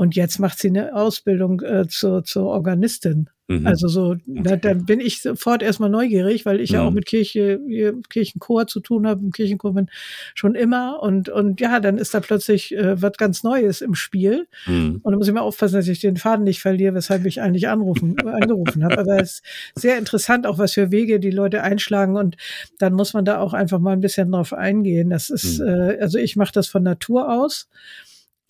und 0.00 0.16
jetzt 0.16 0.38
macht 0.38 0.58
sie 0.58 0.68
eine 0.68 0.96
Ausbildung 0.96 1.60
äh, 1.60 1.86
zur, 1.86 2.24
zur 2.24 2.46
Organistin. 2.46 3.28
Mhm. 3.48 3.66
Also 3.66 3.86
so, 3.86 4.16
da, 4.26 4.56
dann 4.56 4.86
bin 4.86 4.98
ich 4.98 5.20
sofort 5.20 5.62
erstmal 5.62 5.90
neugierig, 5.90 6.46
weil 6.46 6.58
ich 6.58 6.70
mhm. 6.70 6.74
ja 6.74 6.82
auch 6.84 6.90
mit 6.90 7.04
Kirche, 7.04 7.60
Kirchenchor 8.08 8.66
zu 8.66 8.80
tun 8.80 9.06
habe, 9.06 9.22
im 9.22 9.30
Kirchenchor 9.30 9.74
bin 9.74 9.90
schon 10.34 10.54
immer. 10.54 11.02
Und, 11.02 11.28
und 11.28 11.60
ja, 11.60 11.80
dann 11.80 11.98
ist 11.98 12.14
da 12.14 12.20
plötzlich 12.20 12.74
äh, 12.74 13.02
was 13.02 13.12
ganz 13.18 13.42
Neues 13.42 13.82
im 13.82 13.94
Spiel. 13.94 14.48
Mhm. 14.64 15.00
Und 15.02 15.12
da 15.12 15.18
muss 15.18 15.28
ich 15.28 15.34
mal 15.34 15.42
aufpassen, 15.42 15.74
dass 15.74 15.86
ich 15.86 16.00
den 16.00 16.16
Faden 16.16 16.44
nicht 16.44 16.62
verliere, 16.62 16.94
weshalb 16.94 17.26
ich 17.26 17.42
eigentlich 17.42 17.68
anrufen, 17.68 18.18
angerufen 18.26 18.82
habe. 18.82 19.00
Aber 19.00 19.20
es 19.20 19.42
ist 19.42 19.44
sehr 19.74 19.98
interessant, 19.98 20.46
auch 20.46 20.56
was 20.56 20.72
für 20.72 20.90
Wege 20.90 21.20
die 21.20 21.30
Leute 21.30 21.62
einschlagen. 21.62 22.16
Und 22.16 22.38
dann 22.78 22.94
muss 22.94 23.12
man 23.12 23.26
da 23.26 23.38
auch 23.38 23.52
einfach 23.52 23.80
mal 23.80 23.92
ein 23.92 24.00
bisschen 24.00 24.32
drauf 24.32 24.54
eingehen. 24.54 25.10
Das 25.10 25.28
ist, 25.28 25.58
mhm. 25.58 25.66
äh, 25.68 25.98
also 26.00 26.16
ich 26.16 26.36
mache 26.36 26.52
das 26.52 26.68
von 26.68 26.82
Natur 26.82 27.30
aus. 27.30 27.68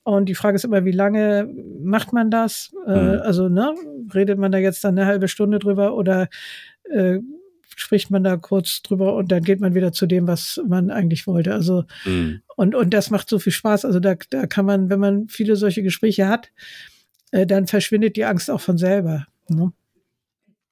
Und 0.02 0.28
die 0.28 0.34
Frage 0.34 0.56
ist 0.56 0.64
immer, 0.64 0.84
wie 0.84 0.92
lange 0.92 1.48
macht 1.82 2.12
man 2.12 2.30
das? 2.30 2.74
Äh, 2.86 2.90
mhm. 2.90 3.20
Also, 3.22 3.48
ne, 3.48 3.74
redet 4.14 4.38
man 4.38 4.52
da 4.52 4.58
jetzt 4.58 4.82
dann 4.82 4.98
eine 4.98 5.06
halbe 5.06 5.28
Stunde 5.28 5.58
drüber 5.58 5.94
oder 5.94 6.28
äh, 6.84 7.18
spricht 7.76 8.10
man 8.10 8.24
da 8.24 8.36
kurz 8.36 8.82
drüber 8.82 9.14
und 9.14 9.30
dann 9.30 9.42
geht 9.42 9.60
man 9.60 9.74
wieder 9.74 9.92
zu 9.92 10.06
dem, 10.06 10.26
was 10.26 10.60
man 10.66 10.90
eigentlich 10.90 11.26
wollte. 11.26 11.52
Also, 11.52 11.84
mhm. 12.04 12.40
und, 12.56 12.74
und 12.74 12.94
das 12.94 13.10
macht 13.10 13.28
so 13.28 13.38
viel 13.38 13.52
Spaß. 13.52 13.84
Also 13.84 14.00
da, 14.00 14.14
da 14.30 14.46
kann 14.46 14.66
man, 14.66 14.90
wenn 14.90 15.00
man 15.00 15.28
viele 15.28 15.56
solche 15.56 15.82
Gespräche 15.82 16.28
hat, 16.28 16.50
äh, 17.30 17.46
dann 17.46 17.66
verschwindet 17.66 18.16
die 18.16 18.24
Angst 18.24 18.50
auch 18.50 18.60
von 18.60 18.78
selber. 18.78 19.26
Ne? 19.48 19.72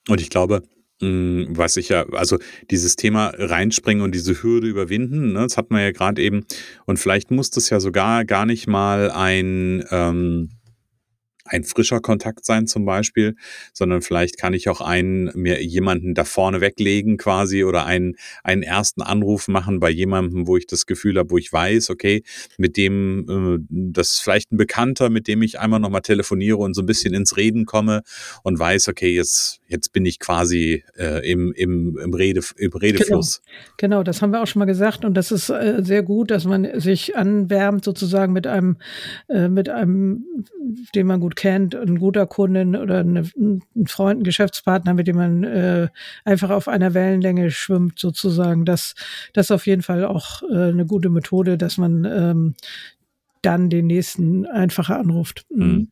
Und 0.09 0.21
ich 0.21 0.31
glaube, 0.31 0.63
was 1.01 1.77
ich 1.77 1.91
ja, 1.91 2.07
also 2.11 2.39
dieses 2.71 2.97
Thema 2.97 3.33
reinspringen 3.37 4.03
und 4.03 4.15
diese 4.15 4.43
Hürde 4.43 4.67
überwinden, 4.67 5.33
ne, 5.33 5.41
das 5.41 5.57
hat 5.57 5.71
man 5.71 5.81
ja 5.81 5.93
gerade 5.93 6.21
eben. 6.21 6.45
Und 6.87 6.99
vielleicht 6.99 7.31
muss 7.31 7.51
das 7.51 7.71
ja 7.71 7.81
sogar 7.81 8.25
gar 8.25 8.47
nicht 8.47 8.67
mal 8.67 9.11
ein, 9.11 9.85
ähm, 9.91 10.51
ein 11.49 11.65
frischer 11.65 12.01
Kontakt 12.01 12.45
sein 12.45 12.67
zum 12.67 12.85
Beispiel, 12.85 13.37
sondern 13.73 14.03
vielleicht 14.03 14.39
kann 14.39 14.55
ich 14.55 14.69
auch 14.69 14.81
einen, 14.81 15.31
mir 15.35 15.63
jemanden 15.63 16.15
da 16.15 16.25
vorne 16.25 16.61
weglegen 16.61 17.17
quasi 17.17 17.65
oder 17.65 17.87
einen, 17.87 18.17
einen 18.45 18.63
ersten 18.63 19.03
Anruf 19.03 19.49
machen 19.49 19.81
bei 19.81 19.91
jemandem, 19.91 20.47
wo 20.47 20.57
ich 20.57 20.67
das 20.67 20.87
Gefühl 20.87 21.19
habe, 21.19 21.31
wo 21.31 21.39
ich 21.39 21.53
weiß, 21.53 21.91
okay, 21.91 22.23
mit 22.59 22.77
dem, 22.77 23.27
äh, 23.29 23.65
das 23.71 24.15
ist 24.15 24.21
vielleicht 24.21 24.53
ein 24.53 24.57
Bekannter, 24.57 25.11
mit 25.11 25.27
dem 25.29 25.43
ich 25.43 25.59
einmal 25.59 25.81
nochmal 25.81 26.03
telefoniere 26.03 26.59
und 26.59 26.75
so 26.75 26.83
ein 26.83 26.87
bisschen 26.87 27.15
ins 27.15 27.37
Reden 27.37 27.65
komme 27.65 28.03
und 28.43 28.59
weiß, 28.59 28.89
okay, 28.89 29.15
jetzt, 29.15 29.58
jetzt 29.69 29.93
bin 29.93 30.07
ich 30.07 30.19
quasi 30.19 30.83
äh, 30.97 31.31
im, 31.31 31.53
im, 31.53 31.99
im, 31.99 32.15
Rede, 32.15 32.41
im 32.57 32.73
Redefluss. 32.73 33.43
Genau. 33.77 33.99
genau, 33.99 34.03
das 34.03 34.23
haben 34.23 34.33
wir 34.33 34.43
auch 34.43 34.47
schon 34.47 34.61
mal 34.61 34.67
gesagt 34.67 35.05
und 35.05 35.15
das 35.15 35.31
ist 35.31 35.51
äh, 35.51 35.83
sehr 35.83 36.03
gut, 36.03 36.31
dass 36.31 36.45
man 36.45 36.81
sich 36.81 37.17
anwärmt 37.17 37.85
sozusagen 37.85 38.33
mit 38.33 38.47
einem, 38.47 38.79
äh, 39.29 39.49
mit 39.49 39.69
einem, 39.69 40.25
den 40.95 41.07
man 41.07 41.21
gut 41.21 41.37
kennt, 41.37 41.77
ein 41.77 41.99
guter 41.99 42.27
Kundin 42.27 42.75
oder 42.77 43.01
eine, 43.01 43.31
ein 43.37 43.87
Freund, 43.87 44.21
ein 44.21 44.25
Geschäftspartner, 44.25 44.95
mit 44.95 45.07
dem 45.07 45.17
man 45.17 45.45
äh, 45.45 45.89
einfach 46.25 46.51
auf 46.51 46.67
einer 46.67 46.95
Wellenlänge 46.95 47.51
schwimmt, 47.51 47.99
sozusagen. 47.99 48.65
Das, 48.65 48.95
das 49.35 49.47
ist 49.47 49.53
auf 49.53 49.67
jeden 49.67 49.83
Fall 49.83 50.05
auch 50.05 50.43
äh, 50.51 50.71
eine 50.71 50.87
gute 50.87 51.11
Methode, 51.11 51.59
dass 51.59 51.77
man 51.77 52.05
ähm, 52.05 52.55
dann 53.43 53.69
den 53.69 53.87
nächsten 53.87 54.47
einfacher 54.47 54.99
anruft. 54.99 55.45
Mhm. 55.51 55.67
mhm 55.67 55.89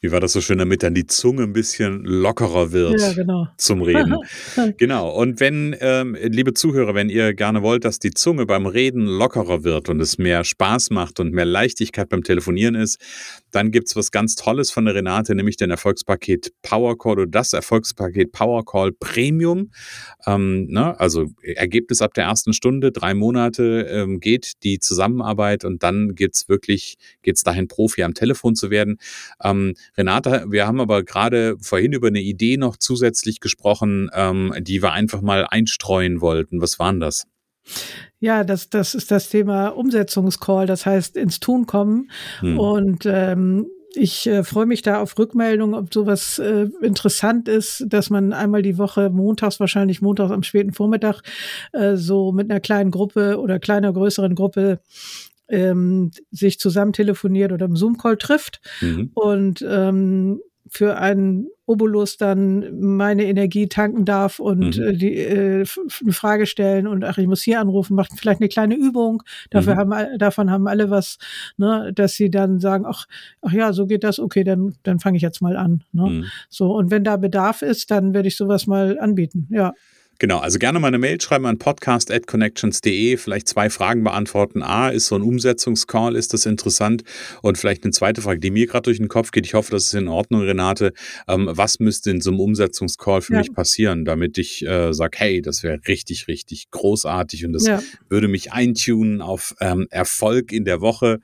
wie 0.00 0.12
war 0.12 0.20
das 0.20 0.32
so 0.32 0.40
schön, 0.40 0.58
damit 0.58 0.84
dann 0.84 0.94
die 0.94 1.06
Zunge 1.06 1.42
ein 1.42 1.52
bisschen 1.52 2.04
lockerer 2.04 2.70
wird 2.70 3.00
ja, 3.00 3.12
genau. 3.14 3.48
zum 3.56 3.82
Reden. 3.82 4.14
genau. 4.78 5.10
Und 5.10 5.40
wenn, 5.40 5.74
ähm, 5.80 6.16
liebe 6.20 6.54
Zuhörer, 6.54 6.94
wenn 6.94 7.08
ihr 7.08 7.34
gerne 7.34 7.62
wollt, 7.62 7.84
dass 7.84 7.98
die 7.98 8.12
Zunge 8.12 8.46
beim 8.46 8.66
Reden 8.66 9.06
lockerer 9.06 9.64
wird 9.64 9.88
und 9.88 10.00
es 10.00 10.16
mehr 10.16 10.44
Spaß 10.44 10.90
macht 10.90 11.18
und 11.18 11.32
mehr 11.32 11.46
Leichtigkeit 11.46 12.08
beim 12.08 12.22
Telefonieren 12.22 12.76
ist, 12.76 13.00
dann 13.50 13.72
gibt's 13.72 13.96
was 13.96 14.12
ganz 14.12 14.36
Tolles 14.36 14.70
von 14.70 14.84
der 14.84 14.94
Renate, 14.94 15.34
nämlich 15.34 15.56
den 15.56 15.70
Erfolgspaket 15.70 16.52
Powercall 16.62 17.12
oder 17.12 17.26
das 17.26 17.52
Erfolgspaket 17.52 18.30
Powercall 18.30 18.92
Premium. 18.92 19.72
Ähm, 20.26 20.66
ne? 20.66 20.98
Also 21.00 21.26
Ergebnis 21.42 22.02
ab 22.02 22.14
der 22.14 22.24
ersten 22.24 22.52
Stunde, 22.52 22.92
drei 22.92 23.14
Monate 23.14 23.86
ähm, 23.90 24.20
geht 24.20 24.62
die 24.62 24.78
Zusammenarbeit 24.78 25.64
und 25.64 25.82
dann 25.82 26.14
geht's 26.14 26.48
wirklich, 26.48 26.98
geht's 27.22 27.42
dahin, 27.42 27.66
Profi 27.66 28.04
am 28.04 28.14
Telefon 28.14 28.54
zu 28.54 28.70
werden. 28.70 28.98
Ähm, 29.42 29.74
Renate, 29.96 30.46
wir 30.48 30.66
haben 30.66 30.80
aber 30.80 31.02
gerade 31.02 31.56
vorhin 31.60 31.92
über 31.92 32.08
eine 32.08 32.20
Idee 32.20 32.56
noch 32.56 32.76
zusätzlich 32.76 33.40
gesprochen, 33.40 34.10
ähm, 34.14 34.54
die 34.60 34.82
wir 34.82 34.92
einfach 34.92 35.20
mal 35.20 35.46
einstreuen 35.46 36.20
wollten. 36.20 36.60
Was 36.60 36.78
waren 36.78 37.00
das? 37.00 37.26
Ja, 38.20 38.44
das, 38.44 38.70
das 38.70 38.94
ist 38.94 39.10
das 39.10 39.28
Thema 39.28 39.68
Umsetzungscall, 39.68 40.66
das 40.66 40.86
heißt 40.86 41.16
ins 41.16 41.40
Tun 41.40 41.66
kommen. 41.66 42.10
Hm. 42.40 42.58
Und 42.58 43.06
ähm, 43.06 43.66
ich 43.94 44.26
äh, 44.26 44.44
freue 44.44 44.66
mich 44.66 44.82
da 44.82 45.00
auf 45.00 45.18
Rückmeldungen, 45.18 45.74
ob 45.74 45.92
sowas 45.92 46.38
äh, 46.38 46.68
interessant 46.82 47.48
ist, 47.48 47.84
dass 47.88 48.10
man 48.10 48.32
einmal 48.32 48.62
die 48.62 48.78
Woche 48.78 49.10
montags, 49.10 49.60
wahrscheinlich 49.60 50.02
montags 50.02 50.30
am 50.30 50.42
späten 50.42 50.72
Vormittag, 50.72 51.22
äh, 51.72 51.96
so 51.96 52.32
mit 52.32 52.50
einer 52.50 52.60
kleinen 52.60 52.90
Gruppe 52.90 53.38
oder 53.38 53.58
kleiner, 53.58 53.92
größeren 53.92 54.34
Gruppe 54.34 54.80
ähm, 55.48 56.10
sich 56.30 56.58
zusammen 56.58 56.92
telefoniert 56.92 57.52
oder 57.52 57.66
im 57.66 57.76
Zoom-Call 57.76 58.16
trifft 58.16 58.60
mhm. 58.80 59.10
und 59.14 59.64
ähm, 59.68 60.40
für 60.70 60.98
einen 60.98 61.48
Obolus 61.66 62.16
dann 62.16 62.80
meine 62.80 63.24
Energie 63.24 63.68
tanken 63.68 64.04
darf 64.04 64.38
und 64.38 64.78
mhm. 64.78 64.82
äh, 64.82 64.92
die, 64.94 65.16
äh, 65.16 65.64
eine 66.02 66.12
Frage 66.12 66.46
stellen 66.46 66.86
und 66.86 67.04
ach, 67.04 67.18
ich 67.18 67.26
muss 67.26 67.42
hier 67.42 67.60
anrufen, 67.60 67.94
macht 67.94 68.12
vielleicht 68.18 68.40
eine 68.40 68.48
kleine 68.48 68.74
Übung. 68.74 69.22
Dafür 69.50 69.74
mhm. 69.74 69.94
haben 69.94 70.18
davon 70.18 70.50
haben 70.50 70.66
alle 70.66 70.90
was, 70.90 71.18
ne, 71.56 71.92
dass 71.94 72.14
sie 72.14 72.30
dann 72.30 72.58
sagen, 72.58 72.84
ach, 72.86 73.06
ach 73.42 73.52
ja, 73.52 73.72
so 73.72 73.86
geht 73.86 74.04
das, 74.04 74.18
okay, 74.18 74.44
dann 74.44 74.74
dann 74.82 74.98
fange 74.98 75.16
ich 75.16 75.22
jetzt 75.22 75.42
mal 75.42 75.56
an. 75.56 75.84
Ne? 75.92 76.02
Mhm. 76.02 76.24
So 76.48 76.74
und 76.74 76.90
wenn 76.90 77.04
da 77.04 77.16
Bedarf 77.16 77.62
ist, 77.62 77.90
dann 77.90 78.14
werde 78.14 78.28
ich 78.28 78.36
sowas 78.36 78.66
mal 78.66 78.98
anbieten. 78.98 79.48
Ja. 79.50 79.74
Genau, 80.20 80.38
also 80.38 80.58
gerne 80.58 80.80
mal 80.80 80.88
eine 80.88 80.98
Mail 80.98 81.20
schreiben 81.20 81.46
an 81.46 81.58
podcast.connections.de, 81.58 83.16
vielleicht 83.18 83.46
zwei 83.46 83.70
Fragen 83.70 84.02
beantworten. 84.02 84.62
A, 84.64 84.88
ist 84.88 85.06
so 85.06 85.14
ein 85.14 85.22
Umsetzungscall, 85.22 86.16
ist 86.16 86.34
das 86.34 86.44
interessant? 86.44 87.04
Und 87.40 87.56
vielleicht 87.56 87.84
eine 87.84 87.92
zweite 87.92 88.20
Frage, 88.20 88.40
die 88.40 88.50
mir 88.50 88.66
gerade 88.66 88.82
durch 88.82 88.98
den 88.98 89.06
Kopf 89.06 89.30
geht. 89.30 89.46
Ich 89.46 89.54
hoffe, 89.54 89.70
das 89.70 89.84
ist 89.84 89.94
in 89.94 90.08
Ordnung, 90.08 90.42
Renate. 90.42 90.92
Ähm, 91.28 91.48
was 91.52 91.78
müsste 91.78 92.10
in 92.10 92.20
so 92.20 92.30
einem 92.30 92.40
Umsetzungscall 92.40 93.22
für 93.22 93.34
ja. 93.34 93.38
mich 93.38 93.52
passieren, 93.52 94.04
damit 94.04 94.38
ich 94.38 94.66
äh, 94.66 94.92
sage, 94.92 95.18
hey, 95.18 95.40
das 95.40 95.62
wäre 95.62 95.78
richtig, 95.86 96.26
richtig 96.26 96.70
großartig 96.72 97.46
und 97.46 97.52
das 97.52 97.66
ja. 97.66 97.80
würde 98.08 98.26
mich 98.26 98.52
eintunen 98.52 99.22
auf 99.22 99.54
ähm, 99.60 99.86
Erfolg 99.90 100.50
in 100.50 100.64
der 100.64 100.80
Woche. 100.80 101.20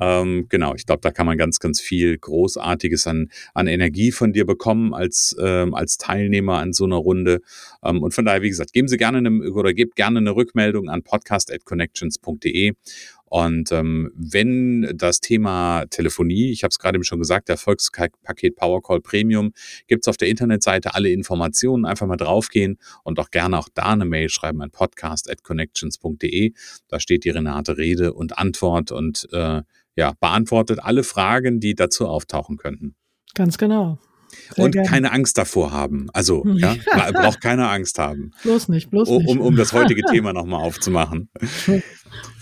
Ähm, 0.00 0.46
genau, 0.48 0.74
ich 0.74 0.86
glaube, 0.86 1.00
da 1.02 1.10
kann 1.10 1.26
man 1.26 1.36
ganz, 1.36 1.58
ganz 1.58 1.82
viel 1.82 2.16
Großartiges 2.16 3.06
an, 3.06 3.28
an 3.52 3.66
Energie 3.66 4.10
von 4.10 4.32
dir 4.32 4.46
bekommen 4.46 4.94
als, 4.94 5.36
ähm, 5.38 5.74
als 5.74 5.98
Teilnehmer 5.98 6.56
an 6.58 6.72
so 6.72 6.84
einer 6.84 6.96
Runde. 6.96 7.42
Ähm, 7.84 8.02
und 8.02 8.14
von 8.14 8.24
daher, 8.24 8.37
wie 8.42 8.48
gesagt, 8.48 8.72
geben 8.72 8.88
Sie 8.88 8.96
gerne 8.96 9.18
eine, 9.18 9.52
oder 9.52 9.72
gebt 9.72 9.96
gerne 9.96 10.18
eine 10.18 10.34
Rückmeldung 10.34 10.88
an 10.88 11.02
podcast.connections.de. 11.02 12.72
Und 13.30 13.72
ähm, 13.72 14.10
wenn 14.14 14.90
das 14.94 15.20
Thema 15.20 15.84
Telefonie, 15.90 16.50
ich 16.50 16.62
habe 16.64 16.70
es 16.70 16.78
gerade 16.78 16.96
eben 16.96 17.04
schon 17.04 17.18
gesagt, 17.18 17.48
der 17.48 17.54
Erfolgspaket 17.54 18.56
Powercall 18.56 19.00
Premium, 19.00 19.52
gibt 19.86 20.04
es 20.04 20.08
auf 20.08 20.16
der 20.16 20.28
Internetseite 20.28 20.94
alle 20.94 21.10
Informationen. 21.10 21.84
Einfach 21.84 22.06
mal 22.06 22.16
draufgehen 22.16 22.78
und 23.04 23.20
auch 23.20 23.30
gerne 23.30 23.58
auch 23.58 23.68
da 23.74 23.92
eine 23.92 24.06
Mail 24.06 24.30
schreiben 24.30 24.62
an 24.62 24.70
podcast.connections.de. 24.70 26.52
Da 26.88 27.00
steht 27.00 27.24
die 27.24 27.30
Renate 27.30 27.76
Rede 27.76 28.14
und 28.14 28.38
Antwort 28.38 28.92
und 28.92 29.28
äh, 29.32 29.62
ja, 29.96 30.12
beantwortet 30.20 30.78
alle 30.80 31.02
Fragen, 31.02 31.60
die 31.60 31.74
dazu 31.74 32.06
auftauchen 32.06 32.56
könnten. 32.56 32.94
Ganz 33.34 33.58
genau. 33.58 33.98
Und 34.56 34.72
gerne. 34.72 34.88
keine 34.88 35.12
Angst 35.12 35.38
davor 35.38 35.72
haben. 35.72 36.08
Also, 36.12 36.44
ja, 36.56 36.76
braucht 37.12 37.40
keine 37.40 37.68
Angst 37.68 37.98
haben. 37.98 38.32
Bloß 38.42 38.68
nicht, 38.68 38.90
bloß 38.90 39.08
nicht. 39.08 39.28
Um, 39.28 39.40
um 39.40 39.56
das 39.56 39.72
heutige 39.72 40.02
Thema 40.10 40.32
nochmal 40.32 40.62
aufzumachen. 40.62 41.28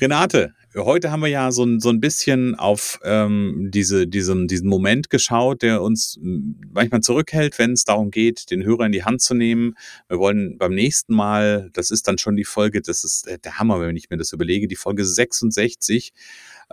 Renate, 0.00 0.52
heute 0.84 1.10
haben 1.10 1.20
wir 1.20 1.28
ja 1.28 1.50
so, 1.52 1.64
ein, 1.64 1.80
so 1.80 1.88
ein 1.88 2.00
bisschen 2.00 2.54
auf 2.54 2.98
ähm, 3.04 3.70
diese, 3.72 4.06
diesen, 4.06 4.46
diesen 4.46 4.68
Moment 4.68 5.10
geschaut, 5.10 5.62
der 5.62 5.82
uns 5.82 6.18
manchmal 6.20 7.00
zurückhält, 7.00 7.58
wenn 7.58 7.72
es 7.72 7.84
darum 7.84 8.10
geht, 8.10 8.50
den 8.50 8.64
Hörer 8.64 8.86
in 8.86 8.92
die 8.92 9.04
Hand 9.04 9.22
zu 9.22 9.34
nehmen. 9.34 9.74
Wir 10.08 10.18
wollen 10.18 10.58
beim 10.58 10.74
nächsten 10.74 11.14
Mal, 11.14 11.70
das 11.72 11.90
ist 11.90 12.08
dann 12.08 12.18
schon 12.18 12.36
die 12.36 12.44
Folge, 12.44 12.82
das 12.82 13.04
ist 13.04 13.26
der 13.44 13.58
Hammer, 13.58 13.80
wenn 13.80 13.96
ich 13.96 14.10
mir 14.10 14.16
das 14.16 14.32
überlege, 14.32 14.68
die 14.68 14.76
Folge 14.76 15.04
66. 15.04 16.12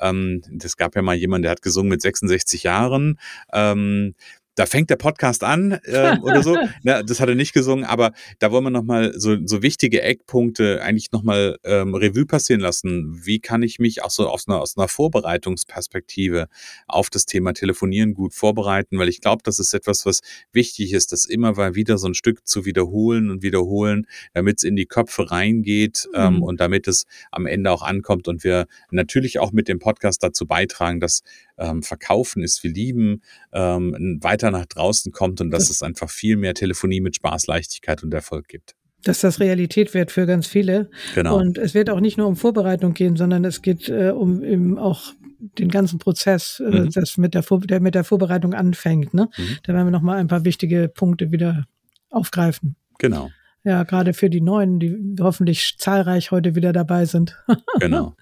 Ähm, 0.02 0.42
das 0.52 0.78
gab 0.78 0.96
ja 0.96 1.02
mal 1.02 1.16
jemand, 1.16 1.46
der 1.46 1.52
hat 1.52 1.62
gesungen 1.62 1.90
mit 1.90 2.02
66 2.02 2.64
Jahren. 2.64 3.20
Ähm, 3.54 4.16
da 4.56 4.66
fängt 4.66 4.90
der 4.90 4.96
Podcast 4.98 5.44
an 5.44 5.80
äh, 5.84 6.18
oder 6.22 6.44
so. 6.44 6.58
Ja, 6.84 7.02
das 7.02 7.20
hat 7.20 7.30
er 7.30 7.36
nicht 7.36 7.54
gesungen, 7.54 7.86
aber 7.86 8.12
da 8.40 8.52
wollen 8.52 8.66
wir 8.66 8.70
nochmal 8.70 9.14
so, 9.16 9.38
so 9.46 9.62
wichtige 9.62 10.02
Eckpunkte 10.02 10.82
eigentlich 10.82 11.12
nochmal 11.12 11.58
ähm, 11.64 11.96
Revue 11.96 12.26
passieren 12.26 12.60
lassen. 12.60 13.22
Wie 13.26 13.40
kann 13.40 13.64
ich 13.64 13.80
mich 13.80 14.04
auch 14.04 14.10
so 14.10 14.28
aus 14.28 14.48
einer, 14.48 14.60
aus 14.60 14.78
einer 14.78 14.88
Vorbereitungsperspektive 14.88 16.48
auf 16.88 17.10
das 17.10 17.26
Thema 17.26 17.54
Telefonieren 17.54 18.14
gut 18.14 18.34
vorbereiten? 18.34 18.98
Weil 18.98 19.08
ich 19.08 19.22
glaube, 19.22 19.44
das 19.44 19.60
ist 19.60 19.74
etwas, 19.74 20.06
was 20.06 20.22
wichtig 20.52 20.94
ist, 20.94 21.12
das 21.12 21.26
immer 21.26 21.54
mal 21.54 21.76
wieder 21.76 21.98
so 21.98 22.08
ein 22.08 22.14
Stück 22.14 22.46
zu 22.48 22.66
wiederholen 22.66 23.30
und 23.30 23.44
wiederholen, 23.44 24.08
damit 24.34 24.58
es 24.58 24.64
in 24.64 24.76
die 24.76 24.86
Köpfe 24.86 25.32
reingeht 25.32 26.10
ähm, 26.14 26.36
mhm. 26.36 26.44
und 26.44 26.60
damit 26.60 26.88
es 26.88 27.06
am 27.32 27.46
Ende 27.46 27.72
auch 27.72 27.82
ankommt 27.82 28.28
und 28.28 28.44
wir 28.44 28.68
natürlich 28.92 29.40
auch 29.40 29.52
mit 29.52 29.68
dem 29.68 29.80
Podcast 29.80 30.22
dazu 30.24 30.46
beitragen, 30.46 31.00
dass 31.00 31.24
ähm, 31.58 31.84
Verkaufen 31.84 32.44
ist, 32.44 32.64
wir 32.64 32.72
lieben, 32.72 33.22
ähm, 33.54 34.20
weiter 34.22 34.43
nach 34.52 34.66
draußen 34.66 35.12
kommt 35.12 35.42
und 35.42 35.52
dass 35.52 35.70
es 35.70 35.84
einfach 35.84 36.10
viel 36.10 36.38
mehr 36.38 36.54
Telefonie 36.54 37.02
mit 37.02 37.16
Spaß, 37.16 37.48
Leichtigkeit 37.48 38.04
und 38.04 38.14
Erfolg 38.14 38.48
gibt 38.48 38.76
dass 39.04 39.20
das 39.20 39.40
Realität 39.40 39.94
wird 39.94 40.12
für 40.12 40.26
ganz 40.26 40.48
viele. 40.48 40.90
Genau. 41.14 41.38
Und 41.38 41.58
es 41.58 41.74
wird 41.74 41.90
auch 41.90 42.00
nicht 42.00 42.18
nur 42.18 42.28
um 42.28 42.36
Vorbereitung 42.36 42.94
gehen, 42.94 43.18
sondern 43.18 43.44
es 43.46 43.62
geht 43.62 43.90
äh, 43.90 44.12
um 44.12 44.44
eben 44.44 44.80
auch 44.80 45.14
den 45.40 45.70
ganzen 45.70 46.00
Prozess, 46.00 46.62
äh, 46.66 46.82
mhm. 46.82 46.90
das 46.92 47.18
mit 47.18 47.34
der, 47.34 47.44
Vor 47.44 47.60
der 47.60 47.82
mit 47.82 47.96
der 47.96 48.04
Vorbereitung 48.04 48.54
anfängt. 48.54 49.14
Ne? 49.14 49.30
Mhm. 49.38 49.58
Da 49.64 49.74
werden 49.74 49.88
wir 49.88 49.92
noch 49.92 50.02
mal 50.02 50.18
ein 50.18 50.28
paar 50.28 50.46
wichtige 50.46 50.88
Punkte 50.88 51.32
wieder 51.32 51.66
aufgreifen. 52.10 52.76
Genau. 52.98 53.30
Ja, 53.66 53.84
gerade 53.84 54.14
für 54.14 54.30
die 54.30 54.42
Neuen, 54.42 54.80
die 54.80 55.16
hoffentlich 55.22 55.76
zahlreich 55.78 56.32
heute 56.32 56.54
wieder 56.56 56.74
dabei 56.74 57.06
sind. 57.06 57.42
genau. 57.80 58.16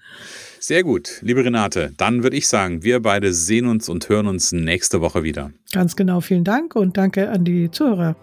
Sehr 0.60 0.84
gut, 0.84 1.18
liebe 1.22 1.44
Renate. 1.44 1.92
Dann 1.96 2.22
würde 2.22 2.36
ich 2.36 2.46
sagen, 2.46 2.84
wir 2.84 3.02
beide 3.02 3.32
sehen 3.32 3.66
uns 3.66 3.88
und 3.88 4.08
hören 4.08 4.28
uns 4.28 4.52
nächste 4.52 5.00
Woche 5.00 5.24
wieder. 5.24 5.50
Ganz 5.72 5.96
genau, 5.96 6.20
vielen 6.20 6.44
Dank 6.44 6.76
und 6.76 6.96
danke 6.96 7.28
an 7.30 7.44
die 7.44 7.70
Zuhörer. 7.72 8.14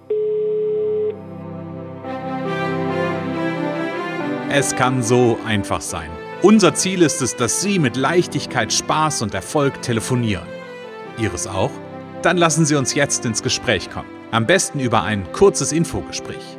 Es 4.49 4.75
kann 4.75 5.03
so 5.03 5.38
einfach 5.45 5.82
sein. 5.82 6.10
Unser 6.41 6.73
Ziel 6.73 7.01
ist 7.01 7.21
es, 7.21 7.36
dass 7.36 7.62
Sie 7.62 7.79
mit 7.79 7.97
Leichtigkeit, 7.97 8.71
Spaß 8.71 9.23
und 9.23 9.34
Erfolg 9.34 9.82
telefonieren. 9.82 10.47
Ihres 11.21 11.47
auch? 11.47 11.71
Dann 12.21 12.38
lassen 12.38 12.65
Sie 12.65 12.75
uns 12.75 12.95
jetzt 12.95 13.25
ins 13.25 13.43
Gespräch 13.43 13.89
kommen. 13.89 14.10
Am 14.32 14.47
besten 14.47 14.79
über 14.79 15.03
ein 15.03 15.29
kurzes 15.34 15.73
Infogespräch. 15.73 16.59